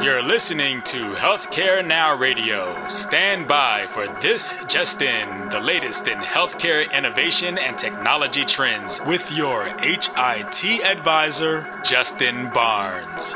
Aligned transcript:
You're 0.00 0.22
listening 0.22 0.82
to 0.82 1.10
Healthcare 1.14 1.84
Now 1.84 2.14
Radio. 2.14 2.86
Stand 2.86 3.48
by 3.48 3.86
for 3.88 4.06
This 4.06 4.54
Just 4.68 5.02
In, 5.02 5.48
the 5.48 5.58
latest 5.58 6.06
in 6.06 6.18
healthcare 6.18 6.88
innovation 6.96 7.58
and 7.58 7.76
technology 7.76 8.44
trends, 8.44 9.00
with 9.04 9.36
your 9.36 9.64
HIT 9.64 10.84
advisor, 10.84 11.66
Justin 11.82 12.50
Barnes. 12.50 13.34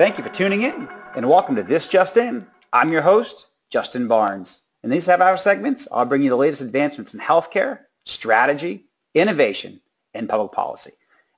Thank 0.00 0.16
you 0.16 0.24
for 0.24 0.30
tuning 0.30 0.62
in 0.62 0.88
and 1.14 1.28
welcome 1.28 1.54
to 1.56 1.62
This 1.62 1.86
Just 1.86 2.16
In. 2.16 2.46
I'm 2.72 2.90
your 2.90 3.02
host, 3.02 3.48
Justin 3.68 4.08
Barnes. 4.08 4.60
In 4.82 4.88
these 4.88 5.04
half-hour 5.04 5.36
segments, 5.36 5.86
I'll 5.92 6.06
bring 6.06 6.22
you 6.22 6.30
the 6.30 6.36
latest 6.36 6.62
advancements 6.62 7.12
in 7.12 7.20
healthcare, 7.20 7.80
strategy, 8.06 8.86
innovation, 9.12 9.78
and 10.14 10.26
public 10.26 10.52
policy. 10.52 10.92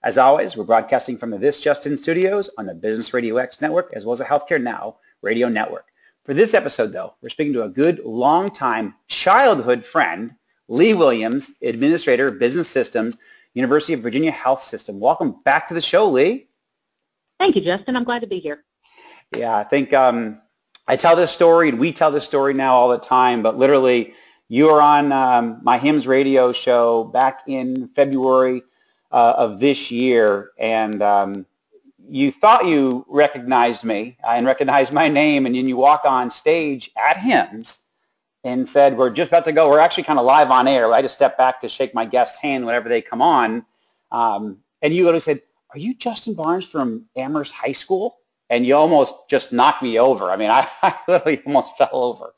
As 0.05 0.17
always, 0.17 0.57
we're 0.57 0.63
broadcasting 0.63 1.17
from 1.17 1.31
the 1.31 1.39
This 1.39 1.61
Just 1.61 1.89
In 1.89 1.97
studios 1.97 2.51
on 2.57 2.67
the 2.67 2.75
Business 2.75 3.13
Radio 3.13 3.39
X 3.39 3.61
network 3.61 3.93
as 3.95 4.05
well 4.05 4.13
as 4.13 4.21
the 4.21 4.27
Healthcare 4.27 4.63
Now 4.63 4.99
radio 5.23 5.49
network. 5.49 5.87
For 6.25 6.33
this 6.33 6.55
episode, 6.55 6.93
though, 6.93 7.15
we're 7.21 7.31
speaking 7.31 7.55
to 7.55 7.65
a 7.65 7.69
good, 7.69 7.99
long-time 8.05 8.95
childhood 9.09 9.85
friend, 9.85 10.37
Leigh 10.69 10.95
Williams, 10.95 11.57
Administrator 11.63 12.29
of 12.29 12.39
Business 12.39 12.69
Systems, 12.69 13.19
University 13.55 13.95
of 13.95 14.03
Virginia 14.03 14.31
Health 14.31 14.63
System. 14.63 15.01
Welcome 15.01 15.41
back 15.45 15.67
to 15.67 15.75
the 15.75 15.81
show, 15.81 16.09
Leigh. 16.09 16.47
Thank 17.43 17.57
you, 17.57 17.63
Justin. 17.63 17.97
I'm 17.97 18.05
glad 18.05 18.21
to 18.21 18.29
be 18.29 18.39
here. 18.39 18.63
Yeah, 19.37 19.57
I 19.57 19.65
think 19.65 19.93
um, 19.93 20.41
I 20.87 20.95
tell 20.95 21.17
this 21.17 21.33
story, 21.33 21.71
and 21.71 21.81
we 21.81 21.91
tell 21.91 22.13
this 22.13 22.25
story 22.25 22.55
now 22.55 22.73
all 22.73 22.89
the 22.89 22.99
time, 22.99 23.43
but 23.43 23.59
literally, 23.59 24.15
you 24.49 24.67
were 24.67 24.81
on 24.81 25.11
um, 25.11 25.59
my 25.61 25.77
HIMSS 25.77 26.07
radio 26.07 26.53
show 26.53 27.03
back 27.03 27.41
in 27.49 27.89
February 27.97 28.63
uh, 29.11 29.35
of 29.37 29.59
this 29.59 29.91
year, 29.91 30.53
and 30.57 31.03
um, 31.03 31.45
you 32.09 32.31
thought 32.31 32.65
you 32.65 33.05
recognized 33.09 33.83
me 33.83 34.17
and 34.25 34.47
recognized 34.47 34.93
my 34.93 35.09
name, 35.09 35.45
and 35.45 35.57
then 35.57 35.67
you 35.67 35.77
walk 35.77 36.03
on 36.05 36.31
stage 36.31 36.93
at 36.97 37.17
HIMSS 37.17 37.79
and 38.45 38.69
said, 38.69 38.97
we're 38.97 39.11
just 39.11 39.33
about 39.33 39.47
to 39.47 39.53
go. 39.53 39.69
We're 39.69 39.81
actually 39.81 40.05
kind 40.05 40.21
of 40.21 40.25
live 40.25 40.53
on 40.53 40.69
air. 40.69 40.93
I 40.93 41.03
just 41.03 41.17
step 41.17 41.37
back 41.37 41.61
to 41.63 41.69
shake 41.69 41.93
my 41.93 42.05
guest's 42.05 42.39
hand 42.39 42.65
whenever 42.65 42.89
they 42.89 43.03
come 43.03 43.21
on. 43.21 43.67
Um, 44.13 44.59
and 44.81 44.95
you 44.95 45.03
literally 45.03 45.19
said, 45.19 45.43
are 45.73 45.79
you 45.79 45.95
Justin 45.95 46.35
Barnes 46.35 46.65
from 46.65 47.07
Amherst 47.17 47.53
High 47.53 47.73
School? 47.73 48.19
And 48.51 48.67
you 48.67 48.77
almost 48.77 49.15
just 49.31 49.53
knocked 49.53 49.83
me 49.83 49.99
over. 49.99 50.31
I 50.31 50.37
mean, 50.37 50.51
I, 50.51 50.69
I 50.83 50.95
literally 51.09 51.43
almost 51.47 51.77
fell 51.79 51.89
over. 51.93 52.35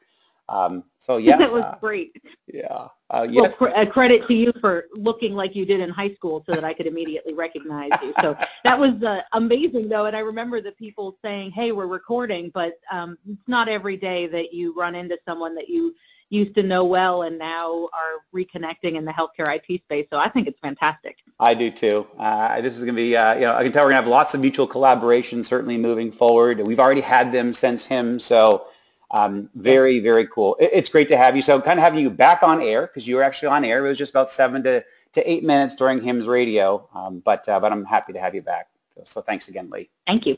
Um, 0.49 0.85
so 0.99 1.17
yes, 1.19 1.39
that 1.39 1.53
was 1.53 1.65
uh, 1.65 1.77
great. 1.81 2.23
Yeah. 2.47 2.89
Uh, 3.11 3.27
yes. 3.29 3.59
Well, 3.61 3.73
cr- 3.73 3.91
credit 3.91 4.27
to 4.29 4.35
you 4.35 4.53
for 4.61 4.87
looking 4.95 5.35
like 5.35 5.57
you 5.57 5.67
did 5.67 5.81
in 5.81 5.91
high 5.91 6.15
school, 6.15 6.45
so 6.47 6.55
that 6.55 6.65
I 6.65 6.73
could 6.73 6.87
immediately 6.87 7.35
recognize 7.35 7.91
you. 8.03 8.15
So 8.21 8.37
that 8.65 8.79
was 8.79 9.03
uh, 9.03 9.23
amazing, 9.33 9.89
though. 9.89 10.07
And 10.07 10.17
I 10.17 10.21
remember 10.21 10.61
the 10.61 10.73
people 10.73 11.17
saying, 11.25 11.53
"Hey, 11.53 11.73
we're 11.73 11.87
recording," 11.87 12.51
but 12.55 12.79
um, 12.91 13.19
it's 13.29 13.49
not 13.49 13.69
every 13.69 13.97
day 13.97 14.27
that 14.29 14.53
you 14.53 14.75
run 14.75 14.95
into 14.95 15.19
someone 15.27 15.55
that 15.55 15.69
you 15.69 15.95
used 16.35 16.55
to 16.57 16.63
know 16.63 16.85
well 16.85 17.23
and 17.23 17.39
now 17.39 17.89
are 17.93 18.25
reconnecting 18.35 18.95
in 18.95 19.05
the 19.05 19.13
healthcare 19.13 19.55
IT 19.55 19.83
space. 19.83 20.07
So 20.13 20.19
I 20.19 20.29
think 20.29 20.49
it's 20.49 20.59
fantastic. 20.61 21.19
I 21.41 21.55
do 21.55 21.71
too. 21.71 22.07
Uh, 22.19 22.61
this 22.61 22.77
is 22.77 22.83
going 22.83 22.95
to 22.95 23.01
be, 23.01 23.17
uh, 23.17 23.35
you 23.35 23.43
know, 23.43 23.55
I 23.55 23.63
can 23.63 23.73
tell 23.73 23.85
we're 23.85 23.91
going 23.91 24.01
to 24.01 24.03
have 24.03 24.07
lots 24.07 24.35
of 24.35 24.41
mutual 24.41 24.67
collaboration 24.67 25.43
certainly 25.43 25.77
moving 25.77 26.11
forward. 26.11 26.67
We've 26.67 26.81
already 26.81 27.01
had 27.01 27.33
them 27.33 27.55
since 27.55 27.87
HIMSS. 27.87 28.23
so 28.23 28.67
um, 29.11 29.49
very, 29.55 30.01
very 30.01 30.27
cool. 30.27 30.57
It, 30.59 30.71
it's 30.73 30.89
great 30.89 31.09
to 31.09 31.17
have 31.17 31.37
you. 31.37 31.43
So 31.43 31.61
kind 31.61 31.79
of 31.79 31.85
having 31.85 32.01
you 32.01 32.11
back 32.11 32.43
on 32.43 32.61
air 32.61 32.83
because 32.87 33.07
you 33.07 33.17
were 33.17 33.23
actually 33.23 33.49
on 33.49 33.65
air. 33.65 33.85
It 33.85 33.89
was 33.89 33.99
just 33.99 34.11
about 34.11 34.29
seven 34.29 34.63
to, 34.65 34.85
to 35.13 35.31
eight 35.31 35.45
minutes 35.45 35.77
during 35.77 36.01
HIMSS 36.01 36.27
radio, 36.27 36.89
um, 36.95 37.21
but 37.25 37.49
uh, 37.49 37.61
but 37.61 37.71
I'm 37.71 37.85
happy 37.85 38.13
to 38.13 38.21
have 38.21 38.35
you 38.35 38.43
back. 38.43 38.69
So, 38.97 39.03
so 39.05 39.21
thanks 39.21 39.49
again, 39.49 39.71
Leigh. 39.71 39.89
Thank 40.07 40.27
you. 40.27 40.37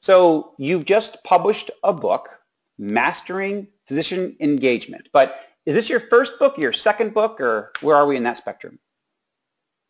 So 0.00 0.54
you've 0.58 0.84
just 0.84 1.22
published 1.22 1.70
a 1.84 1.92
book, 1.92 2.40
Mastering 2.78 3.68
physician 3.86 4.36
engagement. 4.40 5.08
But 5.12 5.40
is 5.66 5.74
this 5.74 5.88
your 5.88 6.00
first 6.00 6.38
book, 6.38 6.58
your 6.58 6.72
second 6.72 7.14
book, 7.14 7.40
or 7.40 7.72
where 7.80 7.96
are 7.96 8.06
we 8.06 8.16
in 8.16 8.22
that 8.24 8.38
spectrum? 8.38 8.78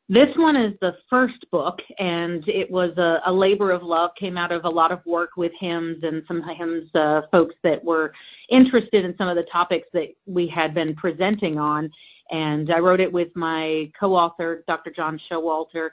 This 0.09 0.37
one 0.37 0.57
is 0.57 0.75
the 0.81 0.99
first 1.09 1.51
book, 1.51 1.83
and 1.99 2.47
it 2.47 2.71
was 2.71 2.99
a, 2.99 3.23
a 3.25 3.33
labor 3.33 3.71
of 3.71 3.83
love. 3.83 4.15
Came 4.15 4.37
out 4.37 4.53
of 4.53 4.65
a 4.65 4.69
lot 4.69 4.93
of 4.93 5.01
work 5.07 5.31
with 5.37 5.53
HIMSS 5.59 6.03
and 6.03 6.23
some 6.29 6.43
HIMSS 6.43 6.91
uh, 6.95 7.23
folks 7.33 7.55
that 7.63 7.83
were 7.83 8.13
interested 8.51 9.07
in 9.07 9.17
some 9.17 9.29
of 9.29 9.37
the 9.37 9.45
topics 9.45 9.89
that 9.95 10.11
we 10.27 10.47
had 10.47 10.75
been 10.75 10.95
presenting 10.95 11.59
on. 11.59 11.91
And 12.31 12.71
I 12.71 12.81
wrote 12.81 13.01
it 13.01 13.13
with 13.13 13.35
my 13.37 13.91
co-author, 13.99 14.65
Dr. 14.67 14.91
John 14.91 15.19
Showalter. 15.19 15.91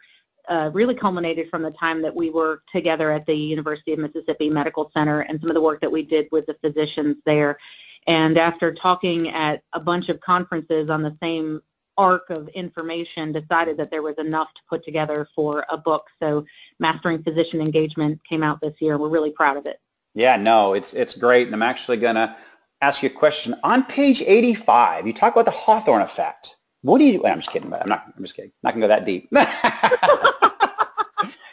Uh, 0.50 0.72
really 0.74 0.96
culminated 0.96 1.48
from 1.50 1.62
the 1.62 1.70
time 1.70 2.02
that 2.02 2.16
we 2.16 2.32
were 2.32 2.64
together 2.74 3.12
at 3.12 3.24
the 3.28 3.36
University 3.36 3.94
of 3.94 4.00
Mississippi 4.00 4.50
Medical 4.50 4.90
Center 4.96 5.22
and 5.22 5.40
some 5.40 5.50
of 5.50 5.54
the 5.54 5.62
work 5.62 5.80
that 5.80 5.92
we 5.92 6.02
did 6.02 6.28
with 6.32 6.48
the 6.48 6.56
physicians 6.56 7.18
there. 7.24 7.60
And 8.08 8.36
after 8.38 8.74
talking 8.74 9.30
at 9.30 9.62
a 9.74 9.80
bunch 9.80 10.10
of 10.10 10.20
conferences 10.22 10.90
on 10.90 11.04
the 11.04 11.16
same 11.22 11.62
arc 12.00 12.32
of 12.32 12.48
information, 12.50 13.32
decided 13.32 13.78
that 13.78 13.92
there 13.92 14.02
was 14.02 14.16
enough 14.18 14.52
to 14.56 14.62
put 14.68 14.84
together 14.84 15.28
for 15.36 15.66
a 15.70 15.78
book. 15.78 16.08
So 16.20 16.46
Mastering 16.80 17.22
Physician 17.22 17.62
Engagement 17.62 18.20
came 18.28 18.42
out 18.42 18.60
this 18.62 18.74
year. 18.80 18.98
We're 18.98 19.10
really 19.10 19.32
proud 19.32 19.58
of 19.58 19.68
it. 19.68 19.80
Yeah, 20.16 20.38
no, 20.38 20.74
it's 20.74 20.94
it's 20.94 21.16
great. 21.16 21.46
And 21.46 21.54
I'm 21.54 21.62
actually 21.62 21.98
going 21.98 22.16
to 22.16 22.36
ask 22.82 23.04
you 23.04 23.10
a 23.10 23.14
question. 23.14 23.54
On 23.64 23.84
page 23.84 24.22
85, 24.22 25.06
you 25.06 25.14
talk 25.14 25.34
about 25.34 25.46
the 25.46 25.52
Hawthorne 25.52 26.02
effect. 26.02 26.56
What 26.82 27.00
do 27.00 27.06
you 27.06 27.20
do? 27.20 27.26
I'm 27.26 27.40
just 27.40 27.52
kidding. 27.52 27.68
About? 27.68 27.84
I'm 27.84 27.90
not. 27.90 28.14
I'm 28.16 28.24
just 28.24 28.36
kidding. 28.36 28.52
Not 28.64 28.74
gonna 28.74 28.84
go 28.84 28.88
that 28.88 29.06
deep. 29.06 29.30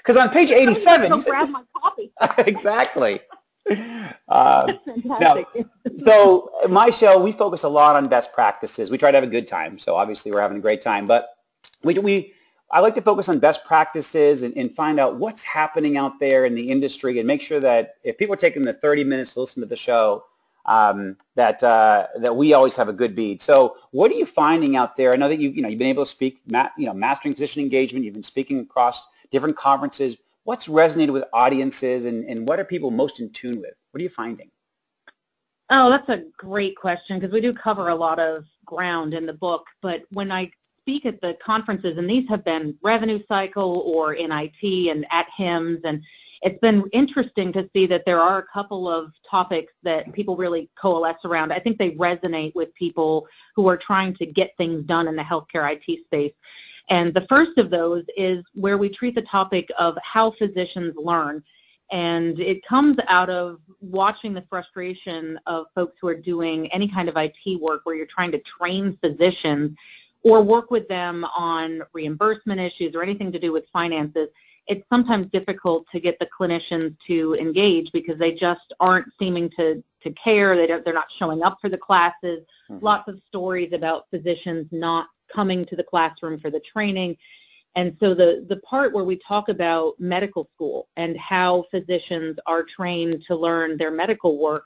Because 0.06 0.16
on 0.18 0.30
page 0.30 0.52
87, 0.52 1.12
you 1.12 1.22
grab 1.24 1.48
my 1.48 1.62
copy. 1.76 2.12
exactly. 2.38 3.18
Uh, 4.28 4.72
now, 5.04 5.44
so 5.96 6.52
my 6.68 6.90
show, 6.90 7.18
we 7.18 7.32
focus 7.32 7.64
a 7.64 7.68
lot 7.68 7.96
on 7.96 8.06
best 8.06 8.32
practices. 8.32 8.88
We 8.88 8.98
try 8.98 9.10
to 9.10 9.16
have 9.16 9.24
a 9.24 9.30
good 9.30 9.48
time. 9.48 9.80
So 9.80 9.96
obviously 9.96 10.30
we're 10.30 10.40
having 10.40 10.58
a 10.58 10.60
great 10.60 10.80
time, 10.80 11.06
but 11.06 11.30
we, 11.82 11.98
we 11.98 12.34
I 12.70 12.78
like 12.78 12.94
to 12.94 13.02
focus 13.02 13.28
on 13.28 13.40
best 13.40 13.64
practices 13.64 14.44
and, 14.44 14.56
and, 14.56 14.74
find 14.76 15.00
out 15.00 15.16
what's 15.16 15.42
happening 15.42 15.96
out 15.96 16.20
there 16.20 16.44
in 16.44 16.54
the 16.54 16.68
industry 16.68 17.18
and 17.18 17.26
make 17.26 17.40
sure 17.40 17.60
that 17.60 17.94
if 18.04 18.16
people 18.16 18.34
are 18.34 18.38
taking 18.38 18.62
the 18.62 18.74
30 18.74 19.04
minutes 19.04 19.34
to 19.34 19.40
listen 19.40 19.60
to 19.62 19.68
the 19.68 19.76
show, 19.76 20.24
um, 20.66 21.16
that 21.34 21.62
uh, 21.62 22.08
that 22.18 22.36
we 22.36 22.52
always 22.52 22.76
have 22.76 22.88
a 22.88 22.92
good 22.92 23.14
bead. 23.14 23.40
So, 23.40 23.76
what 23.90 24.10
are 24.10 24.14
you 24.14 24.26
finding 24.26 24.76
out 24.76 24.96
there? 24.96 25.12
I 25.12 25.16
know 25.16 25.28
that 25.28 25.40
you 25.40 25.50
you 25.50 25.62
know 25.62 25.68
you've 25.68 25.78
been 25.78 25.88
able 25.88 26.04
to 26.04 26.10
speak, 26.10 26.40
ma- 26.50 26.70
you 26.76 26.86
know, 26.86 26.94
mastering 26.94 27.34
physician 27.34 27.62
engagement. 27.62 28.04
You've 28.04 28.14
been 28.14 28.22
speaking 28.22 28.60
across 28.60 29.06
different 29.30 29.56
conferences 29.56 30.16
what's 30.46 30.68
resonated 30.68 31.12
with 31.12 31.24
audiences 31.32 32.04
and, 32.04 32.24
and 32.24 32.48
what 32.48 32.60
are 32.60 32.64
people 32.64 32.90
most 32.92 33.18
in 33.20 33.28
tune 33.30 33.60
with? 33.60 33.74
What 33.90 34.00
are 34.00 34.02
you 34.02 34.08
finding? 34.08 34.48
Oh, 35.70 35.90
that's 35.90 36.08
a 36.08 36.22
great 36.38 36.76
question 36.76 37.18
because 37.18 37.32
we 37.32 37.40
do 37.40 37.52
cover 37.52 37.88
a 37.88 37.94
lot 37.94 38.20
of 38.20 38.44
ground 38.64 39.12
in 39.12 39.26
the 39.26 39.32
book. 39.32 39.66
But 39.82 40.04
when 40.12 40.30
I 40.30 40.52
speak 40.82 41.04
at 41.04 41.20
the 41.20 41.36
conferences, 41.44 41.98
and 41.98 42.08
these 42.08 42.28
have 42.28 42.44
been 42.44 42.78
revenue 42.80 43.20
cycle 43.26 43.82
or 43.84 44.14
in 44.14 44.30
IT 44.30 44.88
and 44.88 45.04
at 45.10 45.26
HIMSS 45.36 45.80
and 45.82 46.00
it's 46.42 46.58
been 46.60 46.84
interesting 46.92 47.52
to 47.52 47.68
see 47.74 47.86
that 47.86 48.04
there 48.04 48.20
are 48.20 48.38
a 48.38 48.46
couple 48.46 48.88
of 48.88 49.12
topics 49.28 49.72
that 49.82 50.12
people 50.12 50.36
really 50.36 50.68
coalesce 50.80 51.24
around. 51.24 51.52
I 51.52 51.58
think 51.58 51.78
they 51.78 51.92
resonate 51.92 52.54
with 52.54 52.74
people 52.74 53.26
who 53.54 53.68
are 53.68 53.76
trying 53.76 54.14
to 54.16 54.26
get 54.26 54.56
things 54.56 54.84
done 54.84 55.08
in 55.08 55.16
the 55.16 55.22
healthcare 55.22 55.70
IT 55.72 56.04
space. 56.04 56.32
And 56.88 57.12
the 57.12 57.26
first 57.28 57.58
of 57.58 57.70
those 57.70 58.04
is 58.16 58.44
where 58.54 58.78
we 58.78 58.88
treat 58.88 59.14
the 59.14 59.22
topic 59.22 59.70
of 59.78 59.98
how 60.02 60.30
physicians 60.32 60.94
learn. 60.96 61.42
And 61.90 62.38
it 62.40 62.64
comes 62.66 62.96
out 63.08 63.30
of 63.30 63.60
watching 63.80 64.34
the 64.34 64.44
frustration 64.50 65.38
of 65.46 65.66
folks 65.74 65.96
who 66.00 66.08
are 66.08 66.16
doing 66.16 66.66
any 66.72 66.88
kind 66.88 67.08
of 67.08 67.16
IT 67.16 67.60
work 67.60 67.82
where 67.84 67.94
you're 67.94 68.06
trying 68.06 68.32
to 68.32 68.38
train 68.38 68.98
physicians 69.00 69.76
or 70.22 70.42
work 70.42 70.70
with 70.70 70.88
them 70.88 71.24
on 71.36 71.82
reimbursement 71.92 72.60
issues 72.60 72.94
or 72.94 73.02
anything 73.02 73.30
to 73.30 73.38
do 73.38 73.52
with 73.52 73.68
finances. 73.72 74.28
It's 74.68 74.84
sometimes 74.90 75.26
difficult 75.28 75.86
to 75.92 76.00
get 76.00 76.18
the 76.18 76.26
clinicians 76.26 76.96
to 77.06 77.36
engage 77.38 77.92
because 77.92 78.16
they 78.16 78.32
just 78.32 78.72
aren't 78.80 79.06
seeming 79.18 79.50
to, 79.58 79.82
to 80.02 80.10
care. 80.12 80.56
They 80.56 80.66
don't, 80.66 80.84
they're 80.84 80.94
not 80.94 81.12
showing 81.12 81.42
up 81.42 81.58
for 81.60 81.68
the 81.68 81.78
classes. 81.78 82.40
Mm-hmm. 82.70 82.84
Lots 82.84 83.08
of 83.08 83.20
stories 83.28 83.72
about 83.72 84.06
physicians 84.10 84.66
not 84.72 85.08
coming 85.32 85.64
to 85.66 85.76
the 85.76 85.84
classroom 85.84 86.38
for 86.40 86.50
the 86.50 86.60
training. 86.60 87.16
And 87.76 87.96
so 88.00 88.14
the, 88.14 88.44
the 88.48 88.56
part 88.58 88.92
where 88.92 89.04
we 89.04 89.16
talk 89.16 89.48
about 89.50 90.00
medical 90.00 90.48
school 90.54 90.88
and 90.96 91.16
how 91.18 91.66
physicians 91.70 92.38
are 92.46 92.62
trained 92.62 93.22
to 93.26 93.36
learn 93.36 93.76
their 93.76 93.90
medical 93.90 94.38
work, 94.38 94.64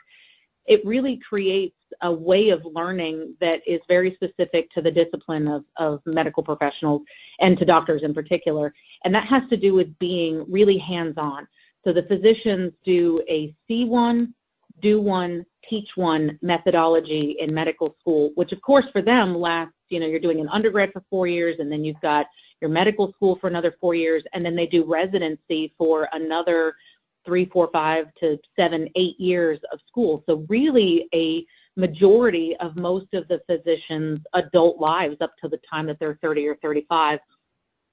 it 0.67 0.85
really 0.87 1.17
creates 1.17 1.77
a 2.03 2.13
way 2.13 2.51
of 2.51 2.65
learning 2.65 3.35
that 3.41 3.67
is 3.67 3.81
very 3.89 4.15
specific 4.15 4.71
to 4.73 4.83
the 4.83 4.91
discipline 4.91 5.49
of, 5.49 5.65
of 5.77 6.01
medical 6.07 6.43
professionals 6.43 7.03
and 7.41 7.59
to 7.59 7.65
doctors 7.65 8.03
in 8.03 8.15
particular. 8.15 8.73
And 9.05 9.15
that 9.15 9.25
has 9.25 9.49
to 9.49 9.57
do 9.57 9.75
with 9.75 9.99
being 9.99 10.45
really 10.51 10.79
hands-on. 10.79 11.47
So 11.85 11.93
the 11.93 12.03
physicians 12.03 12.73
do 12.85 13.19
a 13.29 13.55
see 13.67 13.85
one, 13.85 14.35
do 14.81 15.01
one, 15.01 15.47
teach 15.69 15.97
one 15.97 16.39
methodology 16.43 17.33
in 17.33 17.55
medical 17.55 17.97
school, 18.01 18.33
which 18.35 18.53
of 18.53 18.61
course 18.61 18.87
for 18.93 19.03
them 19.03 19.35
lasts, 19.35 19.75
you 19.89 20.01
know, 20.01 20.07
you're 20.07 20.21
doing 20.21 20.41
an 20.41 20.49
undergrad 20.49 20.93
for 20.93 21.03
four 21.11 21.27
years 21.27 21.59
and 21.59 21.71
then 21.71 21.85
you've 21.85 22.01
got 22.01 22.29
your 22.61 22.71
medical 22.71 23.13
school 23.13 23.37
for 23.37 23.49
another 23.49 23.75
four 23.81 23.95
years 23.95 24.23
and 24.33 24.45
then 24.45 24.55
they 24.55 24.67
do 24.67 24.85
residency 24.85 25.73
for 25.79 26.09
another 26.13 26.75
three, 27.25 27.45
four, 27.47 27.69
five 27.73 28.13
to 28.15 28.39
seven, 28.59 28.89
eight 28.95 29.19
years 29.19 29.59
of 29.73 29.81
school. 29.87 30.25
So 30.29 30.45
really 30.49 31.09
a 31.15 31.47
majority 31.77 32.57
of 32.57 32.79
most 32.79 33.15
of 33.15 33.27
the 33.29 33.41
physicians' 33.49 34.21
adult 34.35 34.79
lives 34.79 35.17
up 35.21 35.37
to 35.39 35.49
the 35.49 35.61
time 35.71 35.87
that 35.87 35.99
they're 35.99 36.19
30 36.23 36.49
or 36.49 36.57
35. 36.57 37.21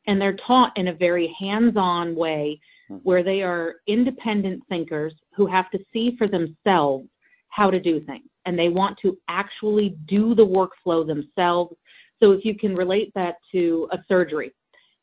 And 0.06 0.21
they're 0.21 0.35
taught 0.35 0.77
in 0.77 0.88
a 0.88 0.94
very 0.94 1.27
hands-on 1.39 2.15
way 2.15 2.59
mm-hmm. 2.89 3.01
where 3.03 3.24
they 3.24 3.44
are 3.44 3.75
independent 3.88 4.63
thinkers 4.69 5.13
who 5.33 5.45
have 5.45 5.69
to 5.71 5.83
see 5.94 6.15
for 6.15 6.27
themselves 6.27 7.07
how 7.50 7.69
to 7.71 7.79
do 7.79 8.00
things. 8.00 8.27
And 8.45 8.57
they 8.57 8.69
want 8.69 8.97
to 9.00 9.18
actually 9.27 9.89
do 10.06 10.33
the 10.33 10.45
workflow 10.45 11.06
themselves. 11.06 11.75
So 12.21 12.31
if 12.31 12.45
you 12.45 12.56
can 12.56 12.75
relate 12.75 13.12
that 13.15 13.38
to 13.51 13.88
a 13.91 14.00
surgery, 14.07 14.51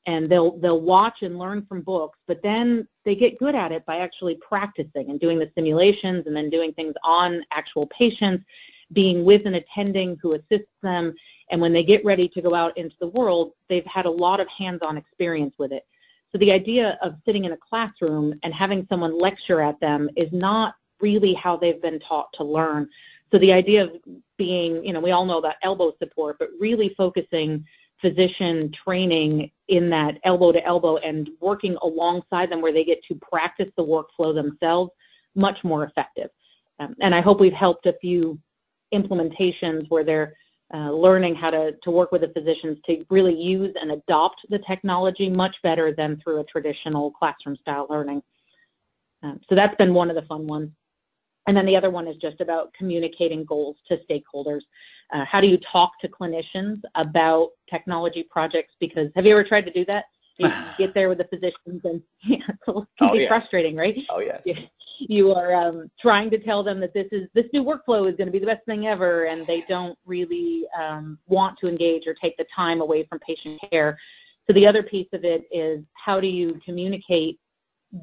and 0.06 0.28
they'll 0.28 0.58
they'll 0.58 0.80
watch 0.80 1.22
and 1.22 1.38
learn 1.38 1.64
from 1.66 1.80
books, 1.80 2.18
but 2.26 2.42
then 2.42 2.86
they 3.04 3.14
get 3.14 3.38
good 3.38 3.54
at 3.54 3.72
it 3.72 3.84
by 3.86 3.98
actually 3.98 4.36
practicing 4.36 5.10
and 5.10 5.20
doing 5.20 5.38
the 5.38 5.50
simulations 5.56 6.26
and 6.26 6.36
then 6.36 6.50
doing 6.50 6.72
things 6.72 6.94
on 7.02 7.44
actual 7.52 7.86
patients, 7.86 8.44
being 8.92 9.24
with 9.24 9.46
an 9.46 9.54
attending 9.54 10.18
who 10.20 10.34
assists 10.34 10.72
them, 10.82 11.14
and 11.50 11.60
when 11.60 11.72
they 11.72 11.84
get 11.84 12.04
ready 12.04 12.28
to 12.28 12.42
go 12.42 12.54
out 12.54 12.76
into 12.76 12.96
the 13.00 13.08
world, 13.08 13.52
they've 13.68 13.86
had 13.86 14.06
a 14.06 14.10
lot 14.10 14.40
of 14.40 14.48
hands-on 14.48 14.96
experience 14.96 15.54
with 15.58 15.72
it. 15.72 15.86
So 16.32 16.38
the 16.38 16.52
idea 16.52 16.98
of 17.00 17.16
sitting 17.24 17.44
in 17.44 17.52
a 17.52 17.56
classroom 17.56 18.34
and 18.42 18.52
having 18.52 18.86
someone 18.90 19.16
lecture 19.18 19.60
at 19.60 19.78
them 19.80 20.10
is 20.16 20.32
not 20.32 20.74
really 21.00 21.34
how 21.34 21.56
they've 21.56 21.80
been 21.80 22.00
taught 22.00 22.32
to 22.34 22.44
learn. 22.44 22.88
So 23.30 23.38
the 23.38 23.52
idea 23.52 23.84
of 23.84 23.96
being, 24.36 24.84
you 24.84 24.92
know, 24.92 25.00
we 25.00 25.12
all 25.12 25.26
know 25.26 25.38
about 25.38 25.56
elbow 25.62 25.92
support, 26.02 26.38
but 26.38 26.50
really 26.58 26.88
focusing 26.90 27.64
physician 28.04 28.70
training 28.70 29.50
in 29.68 29.86
that 29.86 30.18
elbow 30.24 30.52
to 30.52 30.62
elbow 30.66 30.98
and 30.98 31.30
working 31.40 31.74
alongside 31.80 32.50
them 32.50 32.60
where 32.60 32.72
they 32.72 32.84
get 32.84 33.02
to 33.04 33.14
practice 33.14 33.70
the 33.76 33.84
workflow 33.84 34.34
themselves 34.34 34.90
much 35.34 35.64
more 35.64 35.84
effective. 35.84 36.28
Um, 36.80 36.94
and 37.00 37.14
I 37.14 37.22
hope 37.22 37.40
we've 37.40 37.52
helped 37.66 37.86
a 37.86 37.94
few 37.94 38.38
implementations 38.92 39.88
where 39.88 40.04
they're 40.04 40.34
uh, 40.74 40.90
learning 40.90 41.34
how 41.34 41.48
to, 41.48 41.72
to 41.82 41.90
work 41.90 42.12
with 42.12 42.20
the 42.20 42.28
physicians 42.28 42.78
to 42.86 43.02
really 43.08 43.34
use 43.34 43.74
and 43.80 43.92
adopt 43.92 44.40
the 44.50 44.58
technology 44.58 45.30
much 45.30 45.62
better 45.62 45.92
than 45.92 46.18
through 46.18 46.40
a 46.40 46.44
traditional 46.44 47.10
classroom 47.10 47.56
style 47.56 47.86
learning. 47.88 48.22
Um, 49.22 49.40
so 49.48 49.54
that's 49.54 49.76
been 49.76 49.94
one 49.94 50.10
of 50.10 50.16
the 50.16 50.22
fun 50.22 50.46
ones. 50.46 50.70
And 51.46 51.56
then 51.56 51.66
the 51.66 51.76
other 51.76 51.90
one 51.90 52.06
is 52.08 52.16
just 52.16 52.40
about 52.40 52.72
communicating 52.74 53.44
goals 53.44 53.76
to 53.88 53.98
stakeholders. 53.98 54.62
Uh, 55.10 55.24
how 55.24 55.40
do 55.40 55.46
you 55.46 55.58
talk 55.58 55.98
to 56.00 56.08
clinicians 56.08 56.80
about 56.94 57.50
technology 57.68 58.22
projects? 58.22 58.74
Because 58.80 59.10
have 59.14 59.26
you 59.26 59.32
ever 59.32 59.44
tried 59.44 59.66
to 59.66 59.72
do 59.72 59.84
that? 59.86 60.06
You 60.38 60.50
get 60.78 60.94
there 60.94 61.08
with 61.08 61.18
the 61.18 61.28
physicians 61.28 61.82
and 61.84 62.02
yeah, 62.24 62.38
it 62.38 62.58
can 62.66 62.74
oh, 62.76 62.86
be 63.12 63.20
yes. 63.20 63.28
frustrating, 63.28 63.76
right? 63.76 64.04
Oh 64.10 64.18
yes. 64.18 64.42
You, 64.44 64.56
you 64.98 65.32
are 65.32 65.54
um, 65.54 65.90
trying 66.00 66.28
to 66.30 66.38
tell 66.38 66.64
them 66.64 66.80
that 66.80 66.92
this 66.92 67.06
is 67.12 67.28
this 67.34 67.46
new 67.52 67.62
workflow 67.62 68.06
is 68.06 68.16
going 68.16 68.26
to 68.26 68.32
be 68.32 68.40
the 68.40 68.46
best 68.46 68.64
thing 68.64 68.88
ever, 68.88 69.26
and 69.26 69.46
they 69.46 69.60
don't 69.68 69.96
really 70.04 70.66
um, 70.76 71.18
want 71.28 71.56
to 71.60 71.68
engage 71.68 72.08
or 72.08 72.14
take 72.14 72.36
the 72.36 72.46
time 72.54 72.80
away 72.80 73.04
from 73.04 73.20
patient 73.20 73.60
care. 73.70 73.96
So 74.48 74.52
the 74.52 74.66
other 74.66 74.82
piece 74.82 75.08
of 75.12 75.24
it 75.24 75.46
is 75.52 75.84
how 75.92 76.20
do 76.20 76.26
you 76.26 76.60
communicate 76.64 77.38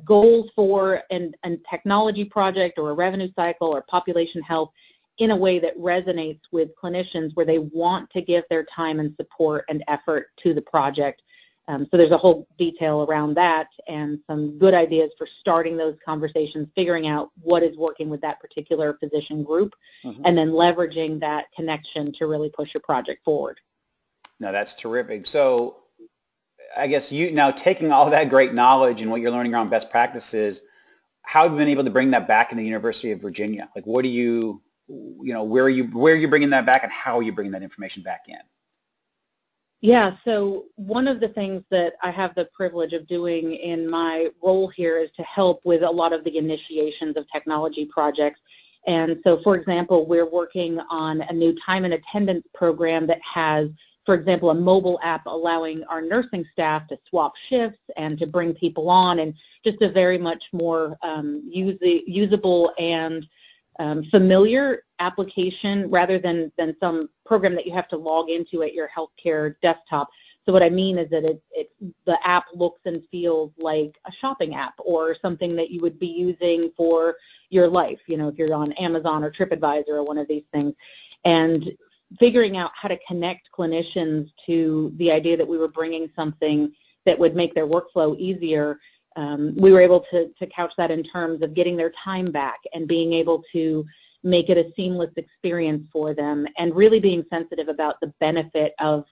goals 0.05 0.49
for 0.55 1.03
an, 1.09 1.33
a 1.43 1.57
technology 1.69 2.25
project 2.25 2.79
or 2.79 2.91
a 2.91 2.93
revenue 2.93 3.29
cycle 3.35 3.75
or 3.75 3.81
population 3.81 4.41
health 4.41 4.71
in 5.17 5.31
a 5.31 5.35
way 5.35 5.59
that 5.59 5.77
resonates 5.77 6.41
with 6.51 6.69
clinicians 6.81 7.31
where 7.35 7.45
they 7.45 7.59
want 7.59 8.09
to 8.09 8.21
give 8.21 8.43
their 8.49 8.63
time 8.63 8.99
and 8.99 9.15
support 9.17 9.65
and 9.69 9.83
effort 9.87 10.27
to 10.37 10.53
the 10.53 10.61
project. 10.61 11.21
Um, 11.67 11.87
so 11.91 11.97
there's 11.97 12.11
a 12.11 12.17
whole 12.17 12.47
detail 12.57 13.03
around 13.03 13.35
that 13.35 13.67
and 13.87 14.19
some 14.27 14.57
good 14.57 14.73
ideas 14.73 15.11
for 15.17 15.27
starting 15.27 15.77
those 15.77 15.95
conversations, 16.03 16.67
figuring 16.75 17.07
out 17.07 17.29
what 17.41 17.61
is 17.61 17.77
working 17.77 18.09
with 18.09 18.19
that 18.21 18.39
particular 18.39 18.97
physician 18.99 19.43
group, 19.43 19.73
mm-hmm. 20.03 20.21
and 20.25 20.37
then 20.37 20.51
leveraging 20.51 21.19
that 21.19 21.51
connection 21.55 22.11
to 22.13 22.25
really 22.25 22.49
push 22.49 22.73
your 22.73 22.81
project 22.81 23.23
forward. 23.23 23.59
Now 24.39 24.51
that's 24.51 24.75
terrific. 24.75 25.27
So 25.27 25.80
I 26.77 26.87
guess 26.87 27.11
you 27.11 27.31
now 27.31 27.51
taking 27.51 27.91
all 27.91 28.09
that 28.09 28.29
great 28.29 28.53
knowledge 28.53 29.01
and 29.01 29.11
what 29.11 29.21
you're 29.21 29.31
learning 29.31 29.53
around 29.53 29.69
best 29.69 29.89
practices, 29.89 30.61
how 31.23 31.43
have 31.43 31.51
you 31.51 31.57
been 31.57 31.67
able 31.67 31.83
to 31.83 31.89
bring 31.89 32.11
that 32.11 32.27
back 32.27 32.51
into 32.51 32.61
the 32.61 32.67
University 32.67 33.11
of 33.11 33.21
Virginia? 33.21 33.69
Like, 33.75 33.85
what 33.85 34.03
do 34.03 34.09
you, 34.09 34.61
you 34.87 35.33
know, 35.33 35.43
where 35.43 35.63
are 35.63 35.69
you, 35.69 35.85
where 35.85 36.13
are 36.13 36.17
you 36.17 36.27
bringing 36.27 36.49
that 36.51 36.65
back, 36.65 36.83
and 36.83 36.91
how 36.91 37.17
are 37.17 37.23
you 37.23 37.31
bringing 37.31 37.51
that 37.51 37.63
information 37.63 38.03
back 38.03 38.23
in? 38.27 38.37
Yeah, 39.81 40.15
so 40.25 40.65
one 40.75 41.07
of 41.07 41.19
the 41.19 41.27
things 41.27 41.63
that 41.71 41.95
I 42.03 42.11
have 42.11 42.35
the 42.35 42.45
privilege 42.53 42.93
of 42.93 43.07
doing 43.07 43.55
in 43.55 43.89
my 43.89 44.29
role 44.43 44.67
here 44.67 44.97
is 44.99 45.09
to 45.17 45.23
help 45.23 45.61
with 45.65 45.81
a 45.81 45.89
lot 45.89 46.13
of 46.13 46.23
the 46.23 46.37
initiations 46.37 47.17
of 47.17 47.25
technology 47.31 47.85
projects. 47.85 48.39
And 48.85 49.19
so, 49.23 49.41
for 49.41 49.55
example, 49.55 50.05
we're 50.05 50.29
working 50.29 50.79
on 50.89 51.21
a 51.21 51.33
new 51.33 51.57
time 51.59 51.83
and 51.83 51.95
attendance 51.95 52.45
program 52.53 53.07
that 53.07 53.21
has 53.23 53.69
for 54.05 54.15
example, 54.15 54.49
a 54.49 54.55
mobile 54.55 54.99
app 55.03 55.25
allowing 55.25 55.83
our 55.85 56.01
nursing 56.01 56.45
staff 56.51 56.87
to 56.87 56.97
swap 57.07 57.35
shifts 57.37 57.79
and 57.97 58.17
to 58.19 58.25
bring 58.25 58.53
people 58.53 58.89
on 58.89 59.19
and 59.19 59.33
just 59.63 59.81
a 59.81 59.89
very 59.89 60.17
much 60.17 60.49
more 60.53 60.97
um, 61.03 61.43
use, 61.47 61.77
usable 61.81 62.73
and 62.79 63.27
um, 63.79 64.03
familiar 64.05 64.83
application 64.99 65.89
rather 65.89 66.17
than, 66.17 66.51
than 66.57 66.75
some 66.79 67.09
program 67.25 67.55
that 67.55 67.65
you 67.65 67.73
have 67.73 67.87
to 67.87 67.97
log 67.97 68.29
into 68.29 68.63
at 68.63 68.73
your 68.73 68.89
healthcare 68.89 69.55
desktop. 69.61 70.09
So 70.45 70.51
what 70.51 70.63
I 70.63 70.69
mean 70.69 70.97
is 70.97 71.09
that 71.11 71.23
it, 71.23 71.41
it, 71.51 71.71
the 72.05 72.17
app 72.27 72.45
looks 72.53 72.81
and 72.85 73.03
feels 73.11 73.51
like 73.59 73.99
a 74.05 74.11
shopping 74.11 74.55
app 74.55 74.73
or 74.79 75.15
something 75.21 75.55
that 75.55 75.69
you 75.69 75.79
would 75.81 75.99
be 75.99 76.07
using 76.07 76.71
for 76.75 77.15
your 77.49 77.67
life, 77.67 77.99
you 78.07 78.17
know, 78.17 78.27
if 78.27 78.37
you're 78.37 78.53
on 78.53 78.71
Amazon 78.73 79.23
or 79.23 79.29
TripAdvisor 79.29 79.89
or 79.89 80.03
one 80.03 80.17
of 80.17 80.27
these 80.27 80.45
things. 80.51 80.73
And 81.25 81.71
figuring 82.19 82.57
out 82.57 82.71
how 82.75 82.87
to 82.87 82.99
connect 83.07 83.49
clinicians 83.57 84.31
to 84.45 84.93
the 84.97 85.11
idea 85.11 85.37
that 85.37 85.47
we 85.47 85.57
were 85.57 85.67
bringing 85.67 86.09
something 86.15 86.71
that 87.05 87.17
would 87.17 87.35
make 87.35 87.55
their 87.55 87.67
workflow 87.67 88.17
easier, 88.17 88.79
um, 89.15 89.55
we 89.57 89.71
were 89.71 89.81
able 89.81 90.01
to, 90.11 90.31
to 90.39 90.47
couch 90.47 90.73
that 90.77 90.91
in 90.91 91.03
terms 91.03 91.43
of 91.43 91.53
getting 91.53 91.75
their 91.75 91.91
time 91.91 92.25
back 92.25 92.59
and 92.73 92.87
being 92.87 93.13
able 93.13 93.43
to 93.51 93.85
make 94.23 94.49
it 94.49 94.57
a 94.57 94.71
seamless 94.75 95.11
experience 95.17 95.87
for 95.91 96.13
them 96.13 96.47
and 96.57 96.75
really 96.75 96.99
being 96.99 97.25
sensitive 97.29 97.67
about 97.67 97.99
the 98.01 98.13
benefit 98.19 98.73
of 98.79 99.05